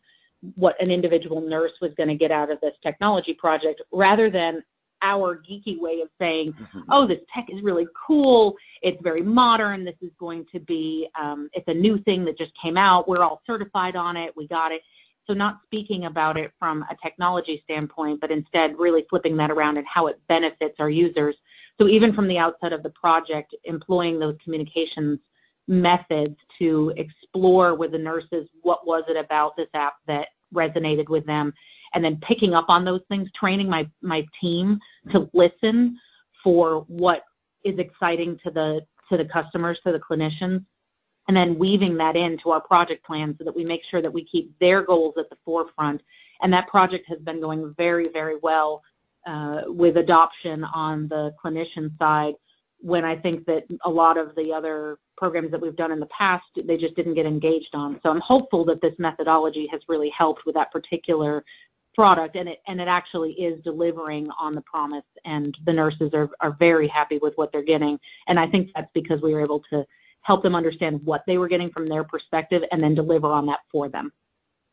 what 0.56 0.80
an 0.82 0.92
individual 0.92 1.42
nurse 1.42 1.74
was 1.82 1.94
going 1.96 2.10
to 2.10 2.16
get 2.16 2.32
out 2.32 2.52
of 2.52 2.62
this 2.62 2.76
technology 2.84 3.34
project 3.34 3.82
rather 3.92 4.30
than 4.30 4.64
our 5.02 5.38
geeky 5.38 5.80
way 5.80 6.02
of 6.02 6.10
saying, 6.20 6.54
mm-hmm. 6.54 6.82
oh, 6.90 7.06
this 7.06 7.22
tech 7.34 7.50
is 7.50 7.62
really 7.62 7.88
cool. 7.96 8.56
It's 8.82 9.02
very 9.02 9.22
modern. 9.22 9.84
This 9.84 9.96
is 10.02 10.12
going 10.20 10.46
to 10.52 10.60
be, 10.60 11.10
um, 11.16 11.50
it's 11.54 11.68
a 11.68 11.74
new 11.74 11.98
thing 11.98 12.26
that 12.26 12.38
just 12.38 12.54
came 12.56 12.78
out. 12.78 13.08
We're 13.08 13.24
all 13.24 13.42
certified 13.46 13.96
on 13.96 14.18
it. 14.18 14.36
We 14.36 14.48
got 14.48 14.72
it. 14.72 14.82
So 15.28 15.34
not 15.34 15.60
speaking 15.66 16.06
about 16.06 16.38
it 16.38 16.52
from 16.58 16.84
a 16.90 16.98
technology 17.04 17.62
standpoint, 17.64 18.20
but 18.20 18.32
instead 18.32 18.80
really 18.80 19.06
flipping 19.10 19.38
that 19.38 19.52
around 19.52 19.78
and 19.78 19.88
how 19.88 20.08
it 20.08 20.20
benefits 20.28 20.76
our 20.80 20.90
users. 20.90 21.36
So 21.80 21.88
even 21.88 22.14
from 22.14 22.28
the 22.28 22.40
outset 22.40 22.74
of 22.74 22.84
the 22.84 22.90
project, 22.90 23.54
employing 23.64 24.20
those 24.20 24.36
communications 24.44 25.20
methods 25.68 26.36
to 26.58 26.92
explore 26.98 27.76
with 27.76 27.92
the 27.92 28.00
nurses 28.00 28.50
what 28.64 28.88
was 28.88 29.04
it 29.08 29.16
about 29.16 29.56
this 29.56 29.70
app 29.76 29.98
that 30.08 30.30
resonated 30.54 31.10
with 31.10 31.26
them 31.28 31.54
and 31.94 32.04
then 32.04 32.18
picking 32.18 32.54
up 32.54 32.66
on 32.70 32.84
those 32.84 33.02
things, 33.10 33.32
training 33.32 33.70
my, 33.70 33.88
my 34.02 34.26
team 34.42 34.80
to 35.12 35.30
listen 35.34 35.98
for 36.44 36.86
what 36.88 37.24
is 37.64 37.78
exciting 37.78 38.38
to 38.40 38.52
the 38.52 38.86
to 39.10 39.18
the 39.18 39.26
customers, 39.26 39.80
to 39.80 39.92
the 39.92 40.00
clinicians, 40.00 40.64
and 41.28 41.36
then 41.36 41.58
weaving 41.58 41.98
that 41.98 42.16
into 42.16 42.52
our 42.52 42.62
project 42.62 43.04
plan 43.04 43.36
so 43.38 43.44
that 43.44 43.56
we 43.56 43.66
make 43.66 43.84
sure 43.84 44.02
that 44.02 44.12
we 44.12 44.24
keep 44.24 44.58
their 44.60 44.84
goals 44.84 45.16
at 45.18 45.30
the 45.30 45.38
forefront. 45.44 46.02
And 46.42 46.54
that 46.54 46.68
project 46.68 47.08
has 47.08 47.20
been 47.20 47.42
going 47.42 47.74
very, 47.76 48.08
very 48.08 48.38
well 48.42 48.84
uh, 49.26 49.64
with 49.68 49.98
adoption 49.98 50.64
on 50.64 51.08
the 51.08 51.34
clinician 51.44 51.98
side 51.98 52.36
when 52.82 53.04
I 53.04 53.16
think 53.16 53.46
that 53.46 53.66
a 53.84 53.90
lot 53.90 54.18
of 54.18 54.36
the 54.36 54.54
other 54.54 55.00
programs 55.18 55.52
that 55.52 55.60
we've 55.60 55.76
done 55.76 55.92
in 55.92 56.00
the 56.00 56.06
past, 56.08 56.46
they 56.64 56.78
just 56.78 56.96
didn't 56.96 57.16
get 57.16 57.26
engaged 57.26 57.76
on. 57.76 58.00
So 58.02 58.10
I'm 58.10 58.22
hopeful 58.22 58.64
that 58.66 58.82
this 58.82 58.96
methodology 58.98 59.68
has 59.68 59.82
really 59.90 60.10
helped 60.10 60.46
with 60.46 60.56
that 60.56 60.72
particular 60.72 61.44
product 62.00 62.38
and 62.38 62.48
it 62.48 62.62
and 62.66 62.80
it 62.80 62.88
actually 62.88 63.34
is 63.34 63.62
delivering 63.62 64.30
on 64.40 64.54
the 64.54 64.62
promise 64.62 65.04
and 65.26 65.58
the 65.66 65.74
nurses 65.74 66.14
are, 66.14 66.30
are 66.40 66.56
very 66.58 66.88
happy 66.88 67.18
with 67.18 67.34
what 67.36 67.52
they're 67.52 67.62
getting 67.62 68.00
and 68.28 68.40
I 68.40 68.48
think 68.48 68.72
that's 68.74 68.90
because 68.94 69.22
we 69.22 69.34
were 69.34 69.42
able 69.42 69.62
to 69.70 69.86
help 70.22 70.42
them 70.42 70.56
understand 70.56 71.02
what 71.04 71.26
they 71.28 71.38
were 71.38 71.50
getting 71.50 71.70
from 71.70 71.86
their 71.86 72.06
perspective 72.06 72.64
and 72.72 72.80
then 72.80 72.96
deliver 72.96 73.28
on 73.28 73.48
that 73.48 73.60
for 73.70 73.90
them. 73.90 74.14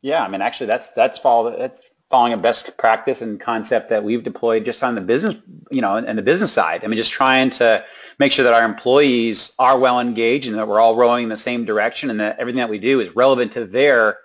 Yeah, 0.02 0.22
I 0.22 0.28
mean 0.28 0.40
actually 0.40 0.68
that's 0.68 0.92
that's 0.92 1.18
follow 1.18 1.50
that's 1.58 1.82
following 2.12 2.32
a 2.32 2.36
best 2.36 2.78
practice 2.78 3.20
and 3.22 3.40
concept 3.40 3.90
that 3.90 4.04
we've 4.04 4.22
deployed 4.22 4.64
just 4.64 4.84
on 4.84 4.94
the 4.94 5.00
business, 5.00 5.34
you 5.72 5.80
know, 5.80 5.96
and 5.96 6.16
the 6.16 6.22
business 6.22 6.52
side. 6.52 6.84
I 6.84 6.86
mean, 6.86 6.96
just 6.96 7.10
trying 7.10 7.50
to 7.50 7.84
make 8.20 8.30
sure 8.30 8.44
that 8.44 8.54
our 8.54 8.64
employees 8.64 9.52
are 9.58 9.76
well 9.76 9.98
engaged 9.98 10.46
and 10.46 10.56
that 10.56 10.68
we're 10.68 10.78
all 10.78 10.94
rowing 10.94 11.24
in 11.24 11.28
the 11.28 11.36
same 11.36 11.64
direction 11.64 12.08
and 12.08 12.20
that 12.20 12.38
everything 12.38 12.58
that 12.58 12.70
we 12.70 12.78
do 12.78 13.00
is 13.00 13.16
relevant 13.16 13.54
to 13.54 13.66
their, 13.66 14.18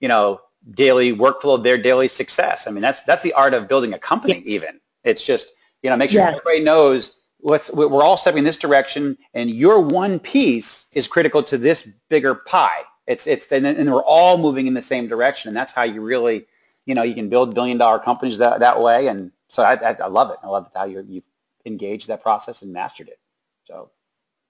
you 0.00 0.08
know, 0.08 0.40
daily 0.72 1.14
workflow, 1.14 1.62
their 1.62 1.78
daily 1.78 2.08
success. 2.08 2.66
I 2.66 2.70
mean, 2.70 2.82
that's 2.82 3.02
that's 3.02 3.22
the 3.22 3.32
art 3.32 3.54
of 3.54 3.68
building 3.68 3.94
a 3.94 3.98
company. 3.98 4.42
Yeah. 4.44 4.54
Even 4.54 4.80
it's 5.04 5.22
just 5.22 5.52
you 5.82 5.90
know 5.90 5.96
make 5.96 6.10
sure 6.10 6.20
yeah. 6.20 6.28
everybody 6.28 6.60
knows 6.60 7.22
what's 7.40 7.72
we're 7.72 8.02
all 8.02 8.16
stepping 8.16 8.38
in 8.38 8.44
this 8.44 8.58
direction, 8.58 9.16
and 9.34 9.50
your 9.50 9.80
one 9.80 10.18
piece 10.18 10.88
is 10.92 11.06
critical 11.06 11.42
to 11.44 11.58
this 11.58 11.88
bigger 12.08 12.34
pie. 12.34 12.82
It's 13.06 13.26
it's 13.26 13.50
and, 13.52 13.66
and 13.66 13.90
we're 13.92 14.02
all 14.02 14.38
moving 14.38 14.66
in 14.66 14.74
the 14.74 14.82
same 14.82 15.08
direction, 15.08 15.48
and 15.48 15.56
that's 15.56 15.72
how 15.72 15.82
you 15.82 16.00
really 16.00 16.46
you 16.86 16.94
know 16.94 17.02
you 17.02 17.14
can 17.14 17.28
build 17.28 17.54
billion 17.54 17.78
dollar 17.78 17.98
companies 17.98 18.38
that 18.38 18.60
that 18.60 18.80
way. 18.80 19.08
And 19.08 19.32
so 19.48 19.62
I, 19.62 19.74
I, 19.74 19.96
I 20.02 20.06
love 20.06 20.30
it. 20.30 20.36
I 20.42 20.48
love 20.48 20.70
how 20.74 20.84
you 20.84 21.04
you've 21.08 21.24
engaged 21.64 22.08
that 22.08 22.22
process 22.22 22.62
and 22.62 22.72
mastered 22.72 23.08
it. 23.08 23.18
So 23.64 23.90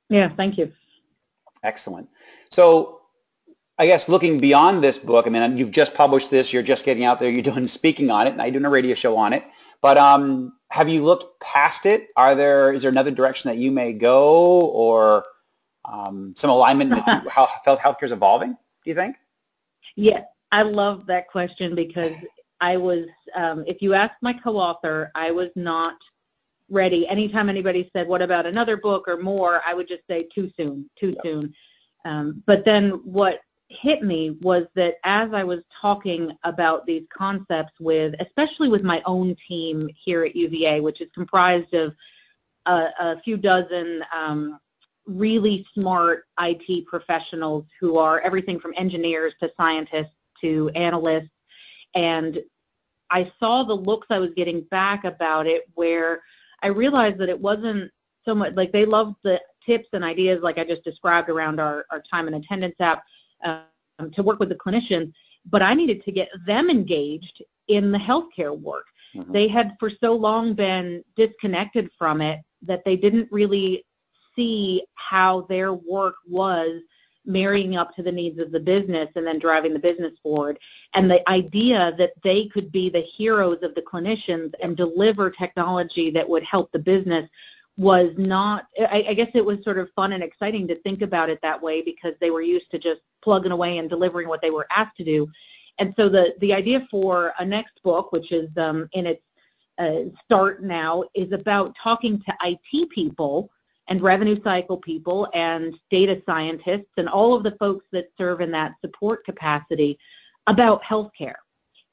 yeah, 0.08 0.28
thank 0.28 0.58
you. 0.58 0.72
Excellent. 1.62 2.08
So 2.50 2.97
I 3.78 3.86
guess 3.86 4.08
looking 4.08 4.38
beyond 4.38 4.82
this 4.82 4.98
book, 4.98 5.26
I 5.26 5.30
mean, 5.30 5.56
you've 5.56 5.70
just 5.70 5.94
published 5.94 6.30
this, 6.30 6.52
you're 6.52 6.64
just 6.64 6.84
getting 6.84 7.04
out 7.04 7.20
there, 7.20 7.30
you're 7.30 7.42
doing 7.42 7.68
speaking 7.68 8.10
on 8.10 8.26
it, 8.26 8.32
and 8.32 8.42
I'm 8.42 8.52
doing 8.52 8.64
a 8.64 8.70
radio 8.70 8.94
show 8.94 9.16
on 9.16 9.32
it. 9.32 9.44
But 9.80 9.96
um, 9.96 10.54
have 10.70 10.88
you 10.88 11.04
looked 11.04 11.40
past 11.40 11.86
it? 11.86 12.08
Are 12.16 12.34
there 12.34 12.72
is 12.72 12.82
there 12.82 12.90
another 12.90 13.12
direction 13.12 13.48
that 13.48 13.58
you 13.58 13.70
may 13.70 13.92
go, 13.92 14.60
or 14.70 15.24
um, 15.84 16.34
some 16.36 16.50
alignment 16.50 16.90
with 16.90 17.04
how 17.30 17.48
healthcare 17.64 18.04
is 18.04 18.12
evolving? 18.12 18.50
Do 18.50 18.90
you 18.90 18.94
think? 18.94 19.16
Yes, 19.94 20.24
I 20.50 20.62
love 20.62 21.06
that 21.06 21.28
question 21.28 21.76
because 21.76 22.14
I 22.60 22.76
was. 22.76 23.06
Um, 23.36 23.62
if 23.68 23.80
you 23.80 23.94
ask 23.94 24.14
my 24.20 24.32
co-author, 24.32 25.12
I 25.14 25.30
was 25.30 25.50
not 25.54 25.94
ready. 26.68 27.06
Anytime 27.06 27.48
anybody 27.48 27.88
said, 27.94 28.08
"What 28.08 28.20
about 28.20 28.44
another 28.44 28.76
book 28.76 29.06
or 29.06 29.16
more?" 29.16 29.60
I 29.64 29.74
would 29.74 29.86
just 29.86 30.02
say, 30.10 30.28
"Too 30.34 30.50
soon, 30.56 30.90
too 30.98 31.10
yep. 31.10 31.22
soon." 31.22 31.54
Um, 32.04 32.42
but 32.46 32.64
then 32.64 32.90
what 33.04 33.40
hit 33.68 34.02
me 34.02 34.30
was 34.42 34.66
that 34.74 34.96
as 35.04 35.32
I 35.32 35.44
was 35.44 35.60
talking 35.80 36.36
about 36.44 36.86
these 36.86 37.04
concepts 37.10 37.72
with, 37.78 38.14
especially 38.20 38.68
with 38.68 38.82
my 38.82 39.02
own 39.04 39.36
team 39.46 39.88
here 39.94 40.24
at 40.24 40.34
UVA, 40.34 40.80
which 40.80 41.00
is 41.00 41.10
comprised 41.14 41.74
of 41.74 41.94
a, 42.66 42.90
a 42.98 43.20
few 43.20 43.36
dozen 43.36 44.04
um, 44.14 44.58
really 45.06 45.66
smart 45.74 46.24
IT 46.40 46.86
professionals 46.86 47.64
who 47.80 47.98
are 47.98 48.20
everything 48.20 48.58
from 48.58 48.72
engineers 48.76 49.34
to 49.40 49.52
scientists 49.58 50.14
to 50.42 50.70
analysts, 50.70 51.30
and 51.94 52.40
I 53.10 53.30
saw 53.40 53.62
the 53.62 53.74
looks 53.74 54.06
I 54.10 54.18
was 54.18 54.30
getting 54.36 54.62
back 54.62 55.04
about 55.04 55.46
it 55.46 55.64
where 55.74 56.22
I 56.62 56.68
realized 56.68 57.18
that 57.18 57.28
it 57.28 57.40
wasn't 57.40 57.90
so 58.24 58.34
much 58.34 58.54
like 58.54 58.72
they 58.72 58.84
loved 58.84 59.16
the 59.22 59.40
tips 59.64 59.88
and 59.92 60.04
ideas 60.04 60.42
like 60.42 60.58
I 60.58 60.64
just 60.64 60.84
described 60.84 61.28
around 61.30 61.60
our, 61.60 61.86
our 61.90 62.02
time 62.10 62.26
and 62.26 62.36
attendance 62.36 62.76
app, 62.80 63.02
um, 63.44 64.10
to 64.12 64.22
work 64.22 64.38
with 64.38 64.48
the 64.48 64.54
clinicians, 64.54 65.12
but 65.46 65.62
I 65.62 65.74
needed 65.74 66.04
to 66.04 66.12
get 66.12 66.30
them 66.46 66.70
engaged 66.70 67.42
in 67.68 67.92
the 67.92 67.98
healthcare 67.98 68.58
work. 68.58 68.86
Mm-hmm. 69.14 69.32
They 69.32 69.48
had 69.48 69.76
for 69.78 69.90
so 69.90 70.14
long 70.14 70.54
been 70.54 71.02
disconnected 71.16 71.90
from 71.98 72.20
it 72.20 72.40
that 72.62 72.84
they 72.84 72.96
didn't 72.96 73.28
really 73.30 73.84
see 74.34 74.84
how 74.94 75.42
their 75.42 75.72
work 75.72 76.16
was 76.26 76.80
marrying 77.24 77.76
up 77.76 77.94
to 77.94 78.02
the 78.02 78.10
needs 78.10 78.42
of 78.42 78.50
the 78.50 78.60
business 78.60 79.08
and 79.14 79.26
then 79.26 79.38
driving 79.38 79.74
the 79.74 79.78
business 79.78 80.14
forward. 80.22 80.58
And 80.94 81.10
the 81.10 81.28
idea 81.28 81.94
that 81.98 82.12
they 82.22 82.46
could 82.46 82.72
be 82.72 82.88
the 82.88 83.00
heroes 83.00 83.58
of 83.62 83.74
the 83.74 83.82
clinicians 83.82 84.54
and 84.62 84.76
deliver 84.76 85.30
technology 85.30 86.10
that 86.10 86.28
would 86.28 86.42
help 86.42 86.72
the 86.72 86.78
business 86.78 87.28
was 87.76 88.12
not, 88.16 88.66
I, 88.80 89.04
I 89.08 89.14
guess 89.14 89.30
it 89.34 89.44
was 89.44 89.62
sort 89.62 89.78
of 89.78 89.90
fun 89.94 90.12
and 90.12 90.22
exciting 90.22 90.66
to 90.68 90.74
think 90.74 91.02
about 91.02 91.28
it 91.28 91.40
that 91.42 91.62
way 91.62 91.82
because 91.82 92.14
they 92.18 92.30
were 92.30 92.42
used 92.42 92.70
to 92.70 92.78
just 92.78 93.02
plugging 93.22 93.52
away 93.52 93.78
and 93.78 93.88
delivering 93.88 94.28
what 94.28 94.42
they 94.42 94.50
were 94.50 94.66
asked 94.70 94.96
to 94.96 95.04
do. 95.04 95.30
And 95.78 95.94
so 95.96 96.08
the, 96.08 96.34
the 96.40 96.52
idea 96.52 96.86
for 96.90 97.32
a 97.38 97.44
next 97.44 97.82
book, 97.82 98.12
which 98.12 98.32
is 98.32 98.48
um, 98.56 98.88
in 98.92 99.06
its 99.06 99.22
uh, 99.78 100.04
start 100.24 100.62
now, 100.62 101.04
is 101.14 101.32
about 101.32 101.76
talking 101.82 102.20
to 102.22 102.36
IT 102.44 102.90
people 102.90 103.50
and 103.86 104.00
revenue 104.00 104.36
cycle 104.42 104.76
people 104.76 105.28
and 105.34 105.74
data 105.90 106.20
scientists 106.26 106.92
and 106.96 107.08
all 107.08 107.34
of 107.34 107.42
the 107.42 107.56
folks 107.58 107.86
that 107.92 108.10
serve 108.18 108.40
in 108.40 108.50
that 108.50 108.74
support 108.80 109.24
capacity 109.24 109.98
about 110.46 110.82
healthcare 110.82 111.36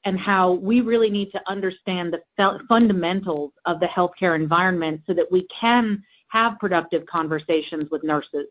and 0.04 0.18
how 0.18 0.52
we 0.52 0.80
really 0.80 1.10
need 1.10 1.32
to 1.32 1.50
understand 1.50 2.16
the 2.36 2.60
fundamentals 2.68 3.52
of 3.64 3.80
the 3.80 3.86
healthcare 3.86 4.36
environment 4.36 5.02
so 5.06 5.12
that 5.12 5.30
we 5.32 5.42
can 5.48 6.02
have 6.28 6.58
productive 6.58 7.04
conversations 7.06 7.90
with 7.90 8.04
nurses. 8.04 8.46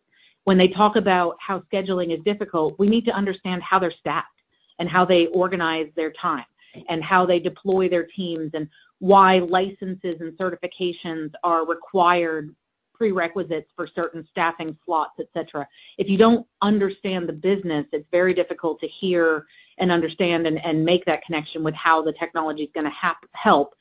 When 0.46 0.58
they 0.58 0.68
talk 0.68 0.96
about 0.96 1.38
how 1.40 1.60
scheduling 1.72 2.16
is 2.16 2.24
difficult, 2.24 2.78
we 2.80 2.88
need 2.88 3.06
to 3.06 3.16
understand 3.16 3.64
how 3.64 3.80
they're 3.80 3.92
staffed 3.92 4.42
and 4.80 4.88
how 4.88 5.04
they 5.04 5.28
organize 5.28 5.90
their 5.96 6.12
time 6.12 6.46
and 6.88 7.04
how 7.04 7.26
they 7.26 7.40
deploy 7.40 7.90
their 7.90 8.06
teams 8.06 8.52
and 8.54 8.70
why 9.00 9.40
licenses 9.40 10.22
and 10.22 10.34
certifications 10.38 11.34
are 11.44 11.66
required 11.66 12.56
prerequisites 12.94 13.72
for 13.76 13.88
certain 13.88 14.26
staffing 14.30 14.78
slots, 14.86 15.20
et 15.20 15.28
cetera. 15.34 15.68
If 15.98 16.10
you 16.10 16.18
don't 16.18 16.48
understand 16.62 17.28
the 17.28 17.34
business, 17.34 17.86
it's 17.92 18.08
very 18.12 18.34
difficult 18.34 18.80
to 18.82 18.88
hear 18.88 19.48
and 19.80 19.92
understand 19.92 20.48
and, 20.48 20.64
and 20.64 20.86
make 20.86 21.06
that 21.06 21.26
connection 21.26 21.64
with 21.64 21.76
how 21.76 22.02
the 22.02 22.14
technology 22.14 22.64
is 22.64 22.70
going 22.74 22.90
to 22.90 23.18
help, 23.34 23.76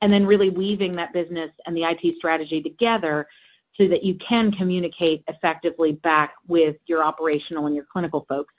and 0.00 0.12
then 0.12 0.26
really 0.26 0.50
weaving 0.50 0.92
that 0.92 1.12
business 1.12 1.50
and 1.66 1.76
the 1.76 1.84
IT 1.84 2.16
strategy 2.16 2.60
together 2.60 3.28
so 3.76 3.86
that 3.88 4.02
you 4.02 4.14
can 4.14 4.50
communicate 4.50 5.22
effectively 5.28 5.92
back 5.92 6.34
with 6.46 6.76
your 6.86 7.04
operational 7.04 7.66
and 7.66 7.74
your 7.74 7.84
clinical 7.84 8.24
folks. 8.28 8.54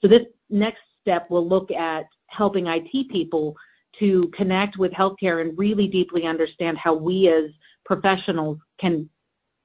So 0.00 0.08
this 0.08 0.26
next 0.48 0.82
step 1.00 1.28
will 1.30 1.46
look 1.46 1.70
at 1.70 2.06
helping 2.26 2.66
IT 2.66 3.08
people 3.08 3.56
to 3.98 4.22
connect 4.28 4.78
with 4.78 4.92
healthcare 4.92 5.40
and 5.40 5.58
really 5.58 5.88
deeply 5.88 6.26
understand 6.26 6.78
how 6.78 6.94
we 6.94 7.28
as 7.28 7.50
professionals 7.84 8.58
can 8.78 9.08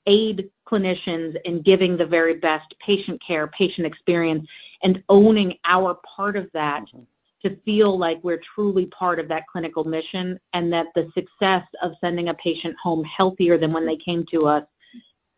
aid 0.07 0.49
clinicians 0.67 1.35
in 1.45 1.61
giving 1.61 1.97
the 1.97 2.05
very 2.05 2.35
best 2.35 2.73
patient 2.79 3.21
care, 3.21 3.47
patient 3.47 3.85
experience, 3.85 4.47
and 4.83 5.03
owning 5.09 5.57
our 5.65 5.99
part 6.15 6.35
of 6.35 6.49
that 6.53 6.83
mm-hmm. 6.83 7.01
to 7.43 7.55
feel 7.65 7.97
like 7.97 8.19
we're 8.23 8.37
truly 8.37 8.87
part 8.87 9.19
of 9.19 9.27
that 9.27 9.47
clinical 9.47 9.83
mission 9.83 10.39
and 10.53 10.71
that 10.73 10.87
the 10.95 11.09
success 11.13 11.63
of 11.81 11.93
sending 12.01 12.29
a 12.29 12.33
patient 12.35 12.75
home 12.81 13.03
healthier 13.03 13.57
than 13.57 13.71
when 13.71 13.85
they 13.85 13.95
came 13.95 14.25
to 14.25 14.47
us 14.47 14.63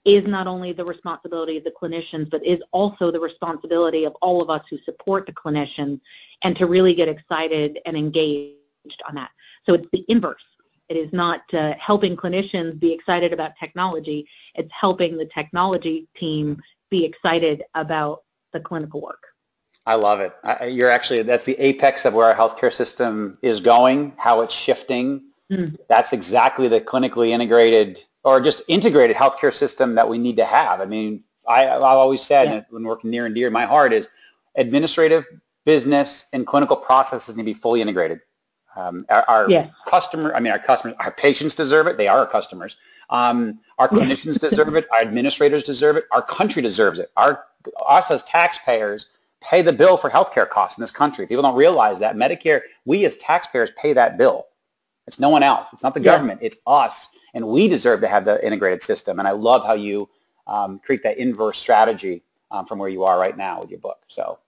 is 0.08 0.26
not 0.26 0.48
only 0.48 0.72
the 0.72 0.86
responsibility 0.86 1.58
of 1.58 1.66
the 1.66 1.72
clinicians, 1.72 2.30
but 2.30 2.44
is 2.46 2.60
also 2.72 3.12
the 3.12 3.20
responsibility 3.20 4.06
of 4.06 4.16
all 4.22 4.42
of 4.42 4.50
us 4.50 4.64
who 4.70 4.78
support 4.80 5.26
the 5.26 5.34
clinicians 5.34 6.00
and 6.44 6.56
to 6.56 6.66
really 6.66 6.96
get 6.96 7.10
excited 7.10 7.80
and 7.86 7.98
engaged 7.98 9.02
on 9.08 9.16
that. 9.16 9.32
So 9.66 9.74
it's 9.74 9.88
the 9.92 10.06
inverse. 10.08 10.44
It 10.88 10.96
is 10.96 11.12
not 11.12 11.42
uh, 11.54 11.74
helping 11.78 12.16
clinicians 12.16 12.80
be 12.80 12.94
excited 12.94 13.34
about 13.34 13.52
technology. 13.60 14.26
It's 14.56 14.72
helping 14.72 15.18
the 15.18 15.26
technology 15.26 16.08
team 16.16 16.62
be 16.90 17.04
excited 17.04 17.64
about 17.76 18.24
the 18.54 18.62
clinical 18.62 19.02
work. 19.02 19.24
I 19.86 19.96
love 19.96 20.22
it. 20.22 20.34
I, 20.44 20.68
you're 20.68 20.90
actually, 20.90 21.24
that's 21.24 21.44
the 21.44 21.60
apex 21.60 22.06
of 22.06 22.14
where 22.14 22.28
our 22.28 22.36
healthcare 22.36 22.72
system 22.72 23.38
is 23.42 23.60
going, 23.60 24.14
how 24.18 24.40
it's 24.42 24.54
shifting. 24.54 25.24
Mm. 25.52 25.78
That's 25.90 26.14
exactly 26.14 26.70
the 26.70 26.80
clinically 26.80 27.30
integrated 27.30 28.04
or 28.28 28.42
just 28.42 28.62
integrated 28.68 29.16
healthcare 29.16 29.54
system 29.54 29.96
that 29.96 30.10
we 30.10 30.18
need 30.18 30.36
to 30.36 30.44
have. 30.44 30.82
I 30.82 30.86
mean, 30.86 31.24
I, 31.48 31.70
I've 31.70 31.82
always 31.82 32.22
said 32.22 32.50
yeah. 32.50 32.62
when 32.70 32.84
working 32.84 33.10
near 33.10 33.26
and 33.26 33.34
dear 33.34 33.50
my 33.50 33.66
heart 33.66 33.94
is 33.94 34.10
administrative, 34.56 35.26
business, 35.64 36.28
and 36.34 36.46
clinical 36.46 36.76
processes 36.76 37.38
need 37.38 37.44
to 37.44 37.46
be 37.46 37.54
fully 37.54 37.80
integrated. 37.80 38.20
Um, 38.76 39.06
our, 39.08 39.24
our 39.30 39.50
yes. 39.50 39.70
customer, 39.88 40.36
I 40.36 40.42
mean, 40.42 40.52
our 40.52 40.60
customers, 40.60 40.98
our 41.00 41.12
patients 41.12 41.56
deserve 41.56 41.88
it. 41.88 41.96
They 41.96 42.10
are 42.10 42.20
our 42.20 42.28
customers. 42.28 42.76
Um, 43.10 43.60
our 43.80 43.88
clinicians 43.88 44.38
deserve 44.42 44.76
it. 44.76 44.88
Our 44.94 45.04
administrators 45.04 45.64
deserve 45.64 45.96
it. 45.96 46.04
Our 46.12 46.22
country 46.22 46.62
deserves 46.62 47.00
it. 47.00 47.10
Our 47.16 47.46
us 47.88 48.12
as 48.12 48.24
taxpayers 48.24 49.08
pay 49.40 49.62
the 49.62 49.72
bill 49.72 49.96
for 49.96 50.10
healthcare 50.10 50.50
costs 50.50 50.78
in 50.78 50.82
this 50.82 50.92
country. 50.92 51.26
People 51.28 51.44
don't 51.44 51.56
realize 51.56 51.98
that 52.00 52.18
Medicare, 52.18 52.60
we 52.84 53.06
as 53.06 53.16
taxpayers 53.18 53.72
pay 53.82 53.94
that 53.94 54.18
bill. 54.18 54.48
It's 55.08 55.18
no 55.18 55.30
one 55.30 55.44
else. 55.44 55.72
It's 55.72 55.84
not 55.84 55.94
the 55.94 56.02
government. 56.02 56.42
It's 56.44 56.58
us, 56.68 57.16
and 57.38 57.48
we 57.48 57.68
deserve 57.68 58.02
to 58.02 58.08
have 58.08 58.26
the 58.26 58.44
integrated 58.44 58.82
system. 58.82 59.20
And 59.20 59.28
I 59.28 59.32
love 59.32 59.64
how 59.64 59.76
you 59.76 60.10
um, 60.48 60.80
create 60.80 61.04
that 61.04 61.20
inverse 61.20 61.60
strategy 61.60 62.24
um, 62.50 62.66
from 62.66 62.80
where 62.80 62.90
you 62.90 63.04
are 63.04 63.20
right 63.20 63.38
now 63.38 63.62
with 63.62 63.70
your 63.70 63.80
book. 63.80 64.00
So 64.08 64.40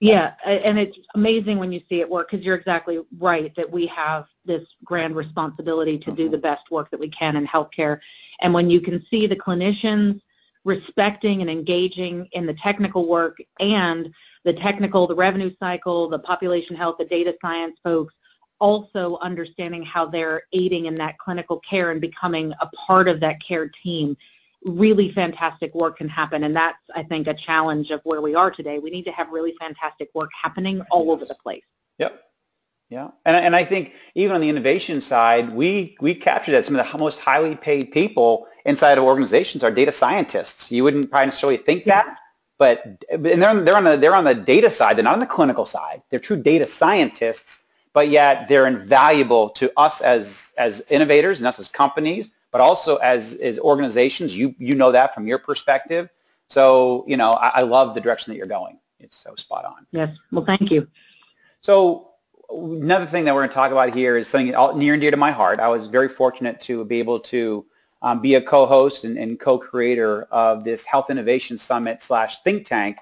yeah, 0.00 0.32
and 0.44 0.78
it's 0.78 0.98
amazing 1.14 1.58
when 1.58 1.70
you 1.70 1.80
see 1.88 2.00
it 2.00 2.10
work 2.10 2.30
because 2.30 2.44
you're 2.44 2.56
exactly 2.56 3.00
right 3.18 3.54
that 3.54 3.70
we 3.70 3.86
have 3.86 4.24
this 4.44 4.66
grand 4.82 5.14
responsibility 5.14 5.98
to 5.98 6.10
do 6.10 6.28
the 6.28 6.36
mm-hmm. 6.36 6.42
best 6.42 6.70
work 6.70 6.90
that 6.90 6.98
we 6.98 7.08
can 7.08 7.36
in 7.36 7.46
healthcare. 7.46 8.00
And 8.40 8.52
when 8.52 8.68
you 8.70 8.80
can 8.80 9.06
see 9.08 9.28
the 9.28 9.36
clinicians 9.36 10.20
respecting 10.64 11.42
and 11.42 11.50
engaging 11.50 12.26
in 12.32 12.44
the 12.44 12.54
technical 12.54 13.06
work 13.06 13.38
and 13.60 14.12
the 14.42 14.54
technical, 14.54 15.06
the 15.06 15.14
revenue 15.14 15.52
cycle, 15.60 16.08
the 16.08 16.18
population 16.18 16.74
health, 16.74 16.96
the 16.98 17.04
data 17.04 17.36
science 17.40 17.78
folks 17.84 18.14
also 18.60 19.18
understanding 19.20 19.82
how 19.82 20.06
they're 20.06 20.42
aiding 20.52 20.86
in 20.86 20.94
that 20.96 21.18
clinical 21.18 21.58
care 21.60 21.90
and 21.90 22.00
becoming 22.00 22.52
a 22.60 22.66
part 22.68 23.08
of 23.08 23.18
that 23.20 23.42
care 23.42 23.68
team. 23.82 24.16
Really 24.64 25.10
fantastic 25.12 25.74
work 25.74 25.96
can 25.96 26.08
happen 26.08 26.44
and 26.44 26.54
that's 26.54 26.78
i 26.94 27.02
think 27.02 27.26
a 27.26 27.34
challenge 27.34 27.90
of 27.90 28.00
where 28.04 28.20
we 28.20 28.34
are 28.34 28.50
today. 28.50 28.78
We 28.78 28.90
need 28.90 29.06
to 29.06 29.12
have 29.12 29.30
really 29.30 29.54
fantastic 29.58 30.10
work 30.14 30.30
happening 30.40 30.82
all 30.90 31.10
over 31.10 31.24
the 31.24 31.34
place. 31.34 31.64
Yep. 31.98 32.22
Yeah. 32.90 33.08
And, 33.24 33.36
and 33.36 33.56
i 33.56 33.64
think 33.64 33.94
even 34.14 34.34
on 34.34 34.42
the 34.42 34.50
innovation 34.50 35.00
side 35.00 35.52
we 35.52 35.96
we 36.00 36.14
capture 36.14 36.52
that 36.52 36.66
some 36.66 36.76
of 36.76 36.92
the 36.92 36.98
most 36.98 37.18
highly 37.18 37.56
paid 37.56 37.90
people 37.90 38.46
inside 38.66 38.98
of 38.98 39.04
organizations 39.04 39.64
are 39.64 39.70
data 39.70 39.92
scientists. 39.92 40.70
You 40.70 40.84
wouldn't 40.84 41.10
probably 41.10 41.26
necessarily 41.26 41.56
think 41.56 41.86
that 41.86 42.18
but 42.58 43.02
and 43.08 43.24
they're, 43.24 43.60
they're 43.62 43.76
on 43.76 43.84
the 43.84 43.96
they're 43.96 44.14
on 44.14 44.24
the 44.24 44.34
data 44.34 44.70
side 44.70 44.96
they're 44.96 45.04
not 45.04 45.14
on 45.14 45.20
the 45.20 45.26
clinical 45.26 45.64
side. 45.64 46.02
They're 46.10 46.20
true 46.20 46.40
data 46.40 46.66
scientists 46.66 47.64
but 47.92 48.08
yet 48.08 48.48
they're 48.48 48.66
invaluable 48.66 49.50
to 49.50 49.70
us 49.76 50.00
as 50.00 50.54
as 50.58 50.84
innovators 50.90 51.40
and 51.40 51.46
us 51.46 51.58
as 51.58 51.68
companies 51.68 52.30
but 52.50 52.60
also 52.60 52.96
as, 52.96 53.36
as 53.36 53.58
organizations, 53.58 54.36
you, 54.36 54.54
you 54.58 54.74
know 54.74 54.92
that 54.92 55.14
from 55.14 55.26
your 55.26 55.38
perspective. 55.38 56.08
So, 56.48 57.04
you 57.06 57.16
know, 57.16 57.32
I, 57.32 57.48
I 57.56 57.62
love 57.62 57.94
the 57.94 58.00
direction 58.00 58.32
that 58.32 58.36
you're 58.36 58.46
going. 58.46 58.78
It's 58.98 59.16
so 59.16 59.34
spot 59.36 59.64
on. 59.64 59.86
Yes. 59.92 60.16
Well, 60.32 60.44
thank 60.44 60.70
you. 60.70 60.88
So 61.60 62.10
another 62.50 63.06
thing 63.06 63.24
that 63.24 63.34
we're 63.34 63.42
going 63.42 63.50
to 63.50 63.54
talk 63.54 63.70
about 63.70 63.94
here 63.94 64.16
is 64.16 64.26
something 64.26 64.54
near 64.78 64.94
and 64.94 65.00
dear 65.00 65.10
to 65.10 65.16
my 65.16 65.30
heart. 65.30 65.60
I 65.60 65.68
was 65.68 65.86
very 65.86 66.08
fortunate 66.08 66.60
to 66.62 66.84
be 66.84 66.98
able 66.98 67.20
to 67.20 67.64
um, 68.02 68.20
be 68.20 68.34
a 68.34 68.40
co-host 68.40 69.04
and, 69.04 69.18
and, 69.18 69.38
co-creator 69.38 70.22
of 70.30 70.64
this 70.64 70.86
Health 70.86 71.10
Innovation 71.10 71.58
Summit 71.58 72.00
slash 72.00 72.42
think 72.42 72.64
tank 72.64 72.96